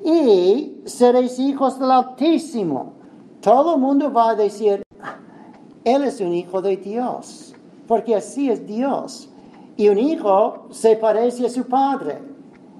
Y 0.03 0.81
seréis 0.85 1.37
hijos 1.37 1.79
del 1.79 1.91
Altísimo. 1.91 2.93
Todo 3.41 3.75
el 3.75 3.81
mundo 3.81 4.11
va 4.11 4.31
a 4.31 4.35
decir, 4.35 4.81
Él 5.83 6.03
es 6.03 6.19
un 6.19 6.33
hijo 6.33 6.63
de 6.63 6.77
Dios 6.77 7.53
porque 7.87 8.15
así 8.15 8.49
es 8.49 8.65
Dios. 8.67 9.29
Y 9.75 9.89
un 9.89 9.97
hijo 9.97 10.67
se 10.71 10.95
parece 10.95 11.45
a 11.45 11.49
su 11.49 11.65
padre. 11.65 12.19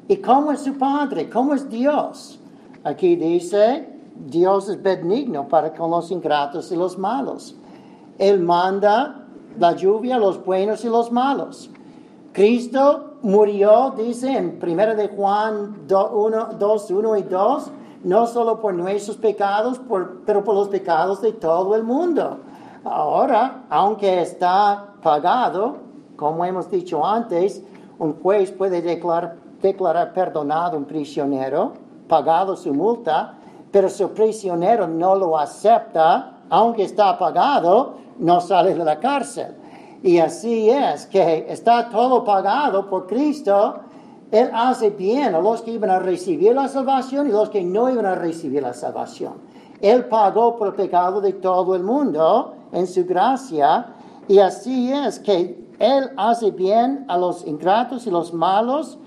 ¿Y 0.07 0.17
cómo 0.17 0.51
es 0.51 0.61
su 0.61 0.77
padre? 0.77 1.29
¿Cómo 1.29 1.53
es 1.53 1.69
Dios? 1.69 2.39
Aquí 2.83 3.15
dice, 3.15 3.87
Dios 4.25 4.69
es 4.69 4.81
benigno 4.81 5.47
para 5.47 5.73
con 5.73 5.91
los 5.91 6.11
ingratos 6.11 6.71
y 6.71 6.75
los 6.75 6.97
malos. 6.97 7.55
Él 8.17 8.39
manda 8.39 9.27
la 9.59 9.73
lluvia 9.73 10.15
a 10.15 10.19
los 10.19 10.43
buenos 10.43 10.83
y 10.85 10.89
los 10.89 11.11
malos. 11.11 11.69
Cristo 12.31 13.17
murió, 13.21 13.93
dice 13.97 14.37
en 14.37 14.59
1 14.61 14.95
de 14.95 15.07
Juan 15.09 15.87
2, 15.87 16.91
1 16.91 17.17
y 17.17 17.23
2, 17.23 17.71
no 18.03 18.27
solo 18.27 18.59
por 18.59 18.73
nuestros 18.73 19.17
pecados, 19.17 19.81
pero 20.25 20.43
por 20.43 20.55
los 20.55 20.69
pecados 20.69 21.21
de 21.21 21.33
todo 21.33 21.75
el 21.75 21.83
mundo. 21.83 22.37
Ahora, 22.91 23.65
aunque 23.69 24.21
está 24.21 24.93
pagado, 25.01 25.77
como 26.15 26.45
hemos 26.45 26.69
dicho 26.69 27.05
antes, 27.05 27.61
un 27.99 28.21
juez 28.21 28.51
puede 28.51 28.81
declarar, 28.81 30.13
perdonado 30.13 30.77
un 30.77 30.85
prisionero, 30.85 31.73
pagado 32.07 32.55
su 32.55 32.73
multa, 32.73 33.35
pero 33.71 33.87
el 33.87 34.09
prisionero 34.09 34.87
no 34.87 35.15
lo 35.15 35.37
acepta, 35.37 36.37
aunque 36.49 36.83
está 36.83 37.17
pagado, 37.17 37.95
no 38.19 38.39
sale 38.39 38.73
de 38.73 38.83
la 38.83 38.99
cárcel. 38.99 39.55
Y 40.03 40.19
así 40.19 40.69
es 40.69 41.05
que 41.07 41.45
está 41.49 41.89
todo 41.89 42.23
pagado 42.23 42.89
por 42.89 43.07
Cristo. 43.07 43.79
Él 44.31 44.49
hace 44.53 44.91
bien 44.91 45.35
a 45.35 45.39
los 45.39 45.61
que 45.61 45.71
iban 45.71 45.89
a 45.89 45.99
recibir 45.99 46.53
la 46.53 46.67
salvación 46.67 47.27
y 47.27 47.31
los 47.31 47.49
que 47.49 47.63
no 47.63 47.89
iban 47.89 48.05
a 48.05 48.15
recibir 48.15 48.61
la 48.61 48.73
salvación. 48.73 49.46
Él 49.81 50.05
pagó 50.05 50.55
por 50.57 50.69
el 50.69 50.73
pecado 50.73 51.21
de 51.21 51.33
todo 51.33 51.75
el 51.75 51.83
mundo 51.83 52.53
en 52.71 52.87
su 52.87 53.05
gracia. 53.05 53.93
Y 54.27 54.39
así 54.39 54.91
es 54.91 55.19
que 55.19 55.67
Él 55.79 56.11
hace 56.17 56.51
bien 56.51 57.05
a 57.07 57.17
los 57.17 57.45
ingratos 57.45 58.07
y 58.07 58.11
los 58.11 58.33
malos. 58.33 58.97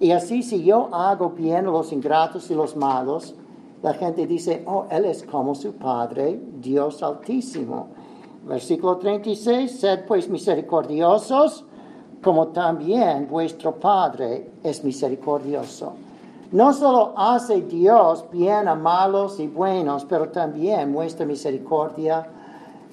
Y 0.00 0.10
así 0.10 0.42
si 0.42 0.64
yo 0.64 0.88
hago 0.92 1.30
bien 1.30 1.66
a 1.66 1.70
los 1.70 1.92
ingratos 1.92 2.50
y 2.50 2.54
los 2.54 2.76
malos, 2.76 3.34
la 3.82 3.94
gente 3.94 4.26
dice, 4.26 4.64
oh, 4.66 4.86
Él 4.90 5.04
es 5.04 5.22
como 5.22 5.54
su 5.54 5.74
Padre, 5.74 6.40
Dios 6.60 7.02
Altísimo. 7.02 7.88
Versículo 8.46 8.96
36, 8.96 9.80
sed 9.80 10.04
pues 10.06 10.28
misericordiosos, 10.28 11.64
como 12.22 12.48
también 12.48 13.28
vuestro 13.28 13.74
Padre 13.74 14.52
es 14.62 14.84
misericordioso. 14.84 16.05
No 16.52 16.72
solo 16.72 17.12
hace 17.16 17.62
Dios 17.62 18.24
bien 18.30 18.68
a 18.68 18.74
malos 18.74 19.40
y 19.40 19.46
buenos, 19.46 20.04
pero 20.04 20.28
también 20.28 20.92
muestra 20.92 21.26
misericordia 21.26 22.28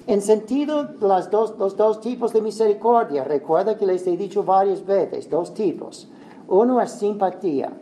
en 0.06 0.20
sentido, 0.20 0.90
las 1.00 1.30
dos, 1.30 1.54
los 1.58 1.78
dos 1.78 1.98
tipos 2.02 2.30
de 2.34 2.42
misericordia, 2.42 3.24
recuerda 3.24 3.74
que 3.74 3.86
les 3.86 4.06
he 4.06 4.18
dicho 4.18 4.42
varias 4.42 4.84
veces, 4.84 5.30
dos 5.30 5.54
tipos. 5.54 6.08
Uno 6.48 6.78
es 6.82 6.90
simpatía. 6.90 7.72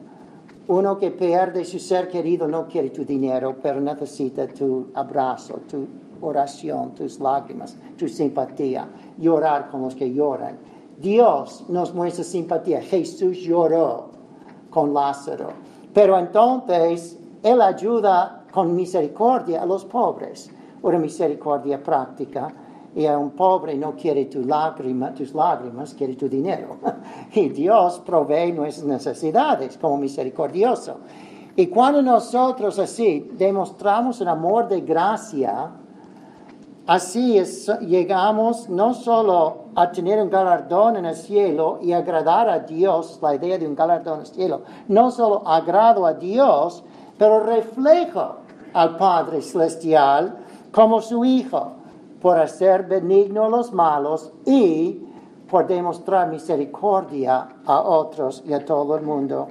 Uno 0.68 0.96
que 0.98 1.10
pierde 1.10 1.64
su 1.64 1.80
ser 1.80 2.06
querido 2.06 2.46
no 2.46 2.68
quiere 2.68 2.90
tu 2.90 3.04
dinero, 3.04 3.56
pero 3.60 3.80
necesita 3.80 4.46
tu 4.46 4.86
abrazo, 4.94 5.62
tu 5.68 5.84
oración, 6.20 6.94
tus 6.94 7.18
lágrimas, 7.18 7.76
tu 7.98 8.06
simpatía. 8.06 8.86
Llorar 9.18 9.68
con 9.68 9.82
los 9.82 9.96
que 9.96 10.12
lloran. 10.12 10.58
Dios 10.96 11.64
nos 11.68 11.92
muestra 11.92 12.22
simpatía. 12.22 12.82
Jesús 12.82 13.38
lloró 13.38 14.10
con 14.72 14.92
Lázaro. 14.92 15.50
Pero 15.92 16.18
entonces 16.18 17.18
Él 17.42 17.60
ayuda 17.60 18.44
con 18.50 18.74
misericordia 18.74 19.62
a 19.62 19.66
los 19.66 19.84
pobres 19.84 20.50
una 20.82 20.98
misericordia 20.98 21.82
práctica. 21.82 22.52
Y 22.94 23.06
a 23.06 23.16
un 23.16 23.30
pobre 23.30 23.74
no 23.74 23.96
quiere 23.96 24.26
tu 24.26 24.44
lágrima, 24.44 25.14
tus 25.14 25.34
lágrimas, 25.34 25.94
quiere 25.94 26.14
tu 26.14 26.28
dinero. 26.28 26.76
y 27.32 27.48
Dios 27.48 28.00
provee 28.00 28.52
nuestras 28.52 28.86
necesidades 28.86 29.78
como 29.78 29.96
misericordioso. 29.96 30.98
Y 31.56 31.68
cuando 31.68 32.02
nosotros 32.02 32.78
así 32.78 33.30
demostramos 33.32 34.20
un 34.20 34.28
amor 34.28 34.68
de 34.68 34.82
gracia, 34.82 35.70
así 36.86 37.42
llegamos 37.80 38.68
no 38.68 38.92
solo 38.92 39.61
a 39.74 39.90
tener 39.90 40.22
un 40.22 40.30
galardón 40.30 40.96
en 40.96 41.06
el 41.06 41.16
cielo 41.16 41.78
y 41.82 41.92
agradar 41.92 42.48
a 42.48 42.58
Dios, 42.60 43.18
la 43.22 43.34
idea 43.34 43.58
de 43.58 43.66
un 43.66 43.74
galardón 43.74 44.14
en 44.14 44.20
el 44.20 44.26
cielo, 44.26 44.62
no 44.88 45.10
solo 45.10 45.42
agrado 45.46 46.06
a 46.06 46.14
Dios, 46.14 46.84
pero 47.18 47.40
reflejo 47.40 48.36
al 48.74 48.96
Padre 48.96 49.42
Celestial 49.42 50.36
como 50.72 51.00
su 51.00 51.24
Hijo, 51.24 51.72
por 52.20 52.38
hacer 52.38 52.84
benigno 52.84 53.44
a 53.46 53.48
los 53.48 53.72
malos 53.72 54.32
y 54.46 55.00
por 55.50 55.66
demostrar 55.66 56.28
misericordia 56.28 57.48
a 57.66 57.80
otros 57.82 58.42
y 58.46 58.52
a 58.52 58.64
todo 58.64 58.96
el 58.96 59.02
mundo. 59.02 59.48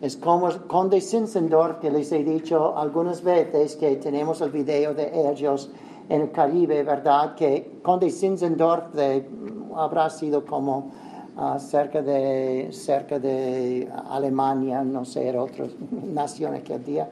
Es 0.00 0.16
como 0.16 0.48
Conde 0.66 1.00
Zinzendorf, 1.00 1.80
que 1.80 1.90
les 1.90 2.12
he 2.12 2.22
dicho 2.22 2.76
algunas 2.76 3.22
veces 3.22 3.74
que 3.76 3.96
tenemos 3.96 4.40
el 4.42 4.50
video 4.50 4.94
de 4.94 5.30
ellos 5.30 5.70
en 6.08 6.22
el 6.22 6.30
Caribe, 6.30 6.82
¿verdad? 6.82 7.34
Que 7.34 7.80
Conde 7.82 8.10
Zinzendorf 8.10 8.92
de, 8.94 9.28
habrá 9.76 10.10
sido 10.10 10.44
como 10.44 10.90
uh, 11.36 11.58
cerca, 11.58 12.02
de, 12.02 12.68
cerca 12.72 13.18
de 13.18 13.90
Alemania, 14.10 14.82
no 14.82 15.04
sé, 15.04 15.28
era 15.28 15.42
otra 15.42 15.66
nación 15.90 16.54
aquel 16.54 16.84
día, 16.84 17.08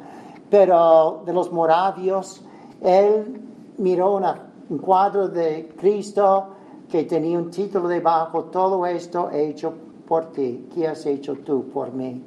pero 0.51 1.23
de 1.25 1.33
los 1.33 1.53
moravios, 1.53 2.42
él 2.81 3.40
miró 3.79 4.21
un 4.68 4.79
cuadro 4.79 5.29
de 5.29 5.75
Cristo 5.77 6.49
que 6.88 7.05
tenía 7.05 7.38
un 7.38 7.51
título 7.51 7.88
debajo, 7.88 8.44
todo 8.44 8.87
esto 8.87 9.31
hecho 9.31 9.75
por 10.07 10.33
ti, 10.33 10.68
¿qué 10.75 10.88
has 10.88 11.05
hecho 11.05 11.35
tú 11.37 11.68
por 11.68 11.92
mí? 11.92 12.23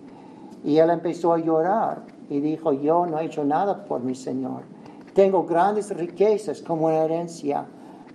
Y 0.63 0.77
él 0.77 0.91
empezó 0.91 1.33
a 1.33 1.39
llorar 1.39 2.03
y 2.29 2.39
dijo, 2.39 2.71
yo 2.73 3.05
no 3.07 3.19
he 3.19 3.25
hecho 3.25 3.43
nada 3.43 3.83
por 3.83 4.01
mi 4.01 4.13
Señor. 4.13 4.61
Tengo 5.13 5.43
grandes 5.43 5.89
riquezas 5.95 6.61
como 6.61 6.85
una 6.85 6.97
herencia, 6.97 7.65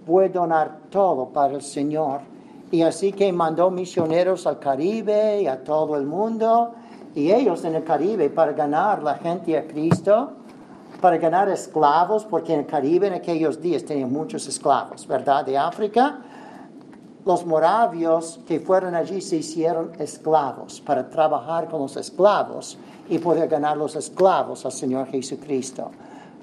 voy 0.06 0.26
a 0.26 0.28
donar 0.28 0.78
todo 0.88 1.26
para 1.26 1.54
el 1.54 1.62
Señor. 1.62 2.20
Y 2.70 2.82
así 2.82 3.12
que 3.12 3.32
mandó 3.32 3.70
misioneros 3.70 4.46
al 4.46 4.58
Caribe 4.58 5.42
y 5.42 5.46
a 5.46 5.62
todo 5.62 5.96
el 5.96 6.06
mundo, 6.06 6.72
y 7.14 7.32
ellos 7.32 7.64
en 7.64 7.74
el 7.74 7.84
Caribe 7.84 8.30
para 8.30 8.52
ganar 8.52 9.02
la 9.02 9.14
gente 9.14 9.56
a 9.56 9.66
Cristo, 9.66 10.32
para 11.00 11.16
ganar 11.18 11.48
esclavos, 11.48 12.24
porque 12.24 12.54
en 12.54 12.60
el 12.60 12.66
Caribe 12.66 13.08
en 13.08 13.14
aquellos 13.14 13.60
días 13.60 13.84
tenían 13.84 14.12
muchos 14.12 14.46
esclavos, 14.46 15.06
¿verdad? 15.06 15.44
De 15.44 15.56
África. 15.56 16.20
Los 17.24 17.44
moravios 17.44 18.40
que 18.46 18.60
fueron 18.60 18.94
allí 18.94 19.20
se 19.20 19.36
hicieron 19.36 19.92
esclavos 19.98 20.80
para 20.80 21.08
trabajar 21.08 21.68
con 21.68 21.80
los 21.82 21.96
esclavos 21.96 22.78
y 23.08 23.18
poder 23.18 23.48
ganar 23.48 23.76
los 23.76 23.96
esclavos 23.96 24.64
al 24.64 24.72
Señor 24.72 25.08
Jesucristo. 25.08 25.90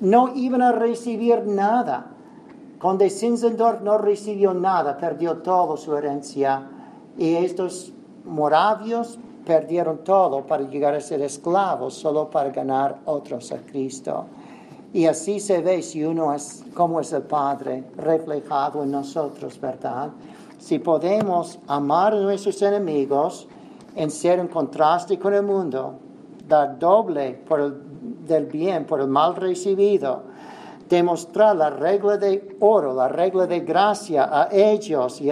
No 0.02 0.34
iban 0.36 0.62
a 0.62 0.72
recibir 0.72 1.46
nada. 1.46 2.13
Conde 2.84 3.10
Zinzendorf 3.10 3.80
no 3.80 3.98
recibió 3.98 4.54
nada, 4.54 4.98
perdió 4.98 5.38
toda 5.38 5.78
su 5.78 5.96
herencia. 5.96 6.68
Y 7.18 7.36
estos 7.36 7.94
moravios 8.26 9.18
perdieron 9.46 10.00
todo 10.00 10.42
para 10.42 10.64
llegar 10.64 10.94
a 10.94 11.00
ser 11.00 11.22
esclavos, 11.22 11.94
solo 11.94 12.30
para 12.30 12.50
ganar 12.50 13.00
otros 13.06 13.54
a 13.54 13.60
Cristo. 13.60 14.26
Y 14.92 15.06
así 15.06 15.40
se 15.40 15.62
ve 15.62 15.82
si 15.82 16.04
uno 16.04 16.34
es 16.34 16.66
como 16.74 17.00
es 17.00 17.14
el 17.14 17.22
Padre 17.22 17.86
reflejado 17.96 18.84
en 18.84 18.92
nosotros, 18.92 19.62
¿verdad? 19.62 20.10
Si 20.60 20.80
podemos 20.80 21.60
amar 21.68 22.14
a 22.14 22.20
nuestros 22.20 22.62
enemigos 22.64 23.48
en 23.96 24.12
ser 24.12 24.42
un 24.42 24.50
contraste 24.50 25.18
con 25.18 25.34
el 25.34 25.44
mundo, 25.44 25.94
dar 26.50 26.78
doble 26.78 27.32
por 27.48 27.62
el, 27.62 28.26
del 28.26 28.46
bien 28.48 28.86
por 28.86 29.00
el 29.00 29.08
mal 29.08 29.38
recibido, 29.38 30.33
demostrar 30.94 31.56
la 31.56 31.70
regla 31.70 32.18
de 32.18 32.56
oro, 32.60 32.94
la 32.94 33.08
regla 33.08 33.48
de 33.48 33.62
gracia 33.62 34.30
a 34.32 34.50
ellos 34.52 35.20
y, 35.22 35.32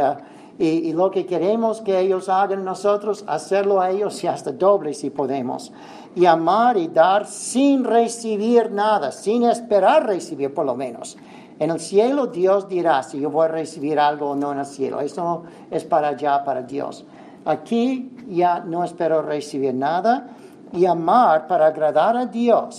y 0.58 0.94
lo 0.94 1.12
que 1.12 1.26
queremos 1.26 1.82
que 1.82 2.00
ellos 2.00 2.30
hagan 2.30 2.66
nosotros, 2.66 3.24
hacerlo 3.28 3.80
a 3.80 3.92
ellos 3.92 4.24
y 4.24 4.28
hasta 4.28 4.52
doble 4.52 4.94
si 4.94 5.10
podemos 5.10 5.72
y 6.16 6.26
amar 6.26 6.78
y 6.78 6.88
dar 6.88 7.26
sin 7.26 7.84
recibir 7.84 8.72
nada, 8.72 9.12
sin 9.12 9.44
esperar 9.44 10.06
recibir 10.06 10.54
por 10.54 10.66
lo 10.66 10.76
menos. 10.76 11.18
En 11.60 11.70
el 11.70 11.80
cielo 11.80 12.28
Dios 12.28 12.68
dirá 12.68 13.04
si 13.04 13.20
yo 13.20 13.30
voy 13.30 13.46
a 13.46 13.50
recibir 13.50 14.00
algo 14.00 14.32
o 14.32 14.36
no 14.36 14.52
en 14.52 14.60
el 14.60 14.66
cielo. 14.66 15.00
Eso 15.00 15.44
es 15.70 15.86
para 15.86 16.10
allá, 16.10 16.44
para 16.44 16.64
Dios. 16.64 17.06
Aquí 17.46 18.12
ya 18.28 18.60
no 18.60 18.84
espero 18.84 19.22
recibir 19.22 19.74
nada 19.74 20.28
y 20.74 20.86
amar 20.86 21.48
para 21.48 21.68
agradar 21.68 22.18
a 22.18 22.26
Dios, 22.26 22.76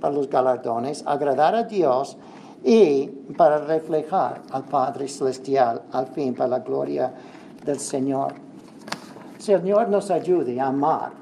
para 0.00 0.14
los 0.14 0.28
galardones, 0.28 1.04
agradar 1.06 1.54
a 1.54 1.62
Dios 1.64 2.16
y 2.64 3.06
para 3.36 3.58
reflejar 3.58 4.42
al 4.50 4.64
Padre 4.64 5.08
Celestial, 5.08 5.82
al 5.92 6.06
fin, 6.08 6.34
para 6.34 6.48
la 6.48 6.58
gloria 6.60 7.12
del 7.64 7.78
Señor. 7.78 8.34
Señor 9.38 9.88
nos 9.88 10.10
ayude 10.10 10.60
a 10.60 10.68
amar 10.68 11.12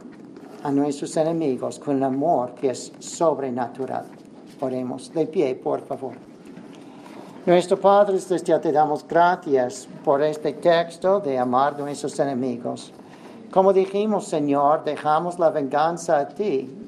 a 0.62 0.70
nuestros 0.70 1.16
enemigos 1.16 1.78
con 1.78 1.96
el 1.96 2.02
amor 2.02 2.54
que 2.54 2.70
es 2.70 2.92
sobrenatural. 2.98 4.06
Oremos 4.60 5.12
de 5.12 5.26
pie, 5.26 5.54
por 5.54 5.80
favor. 5.82 6.14
Nuestro 7.44 7.78
Padre 7.78 8.18
Celestial, 8.18 8.60
te 8.60 8.72
damos 8.72 9.06
gracias 9.06 9.86
por 10.04 10.22
este 10.22 10.54
texto 10.54 11.20
de 11.20 11.38
amar 11.38 11.74
a 11.74 11.78
nuestros 11.78 12.18
enemigos. 12.18 12.92
Como 13.52 13.72
dijimos, 13.72 14.26
Señor, 14.26 14.82
dejamos 14.82 15.38
la 15.38 15.50
venganza 15.50 16.18
a 16.18 16.26
ti, 16.26 16.85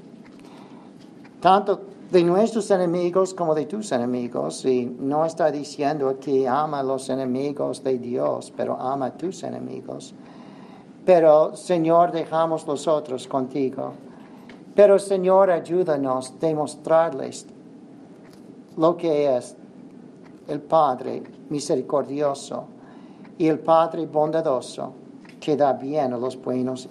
tanto 1.41 1.81
de 2.11 2.25
nuestros 2.25 2.71
enemigos 2.71 3.35
como 3.35 3.55
de 3.55 3.67
tus 3.67 3.93
enemigos. 3.93 4.65
Y 4.65 4.87
no 4.87 5.25
está 5.25 5.51
diciendo 5.51 6.09
aquí 6.09 6.47
ama 6.47 6.81
a 6.81 6.83
los 6.83 7.09
enemigos 7.09 7.83
de 7.83 7.99
Dios, 7.99 8.53
pero 8.57 8.79
ama 8.81 9.07
a 9.07 9.17
tus 9.17 9.43
enemigos. 9.43 10.15
Pero, 11.05 11.57
Señor, 11.57 12.13
dejamos 12.13 12.67
los 12.67 12.87
otros 12.87 13.27
contigo. 13.27 13.93
Pero, 14.75 14.99
Señor, 14.99 15.51
ayúdanos 15.51 16.31
a 16.31 16.35
demostrarles 16.39 17.47
lo 18.77 18.97
que 18.97 19.37
es 19.37 19.57
el 20.47 20.61
Padre 20.61 21.23
misericordioso 21.49 22.65
y 23.39 23.49
el 23.49 23.59
Padre 23.59 24.07
bondadoso 24.07 24.93
que 25.41 25.57
da 25.57 25.73
bien 25.73 26.13
a 26.13 26.19
los 26.19 26.41
buenos 26.41 26.89